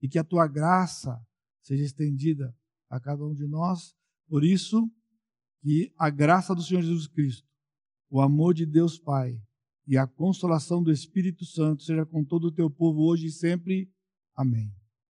[0.00, 1.20] e que a tua graça
[1.60, 2.56] seja estendida
[2.88, 3.94] a cada um de nós.
[4.26, 4.90] Por isso,
[5.60, 7.46] que a graça do Senhor Jesus Cristo,
[8.08, 9.38] o amor de Deus Pai
[9.86, 13.90] e a consolação do Espírito Santo seja com todo o teu povo hoje e sempre.
[14.34, 14.72] Amém.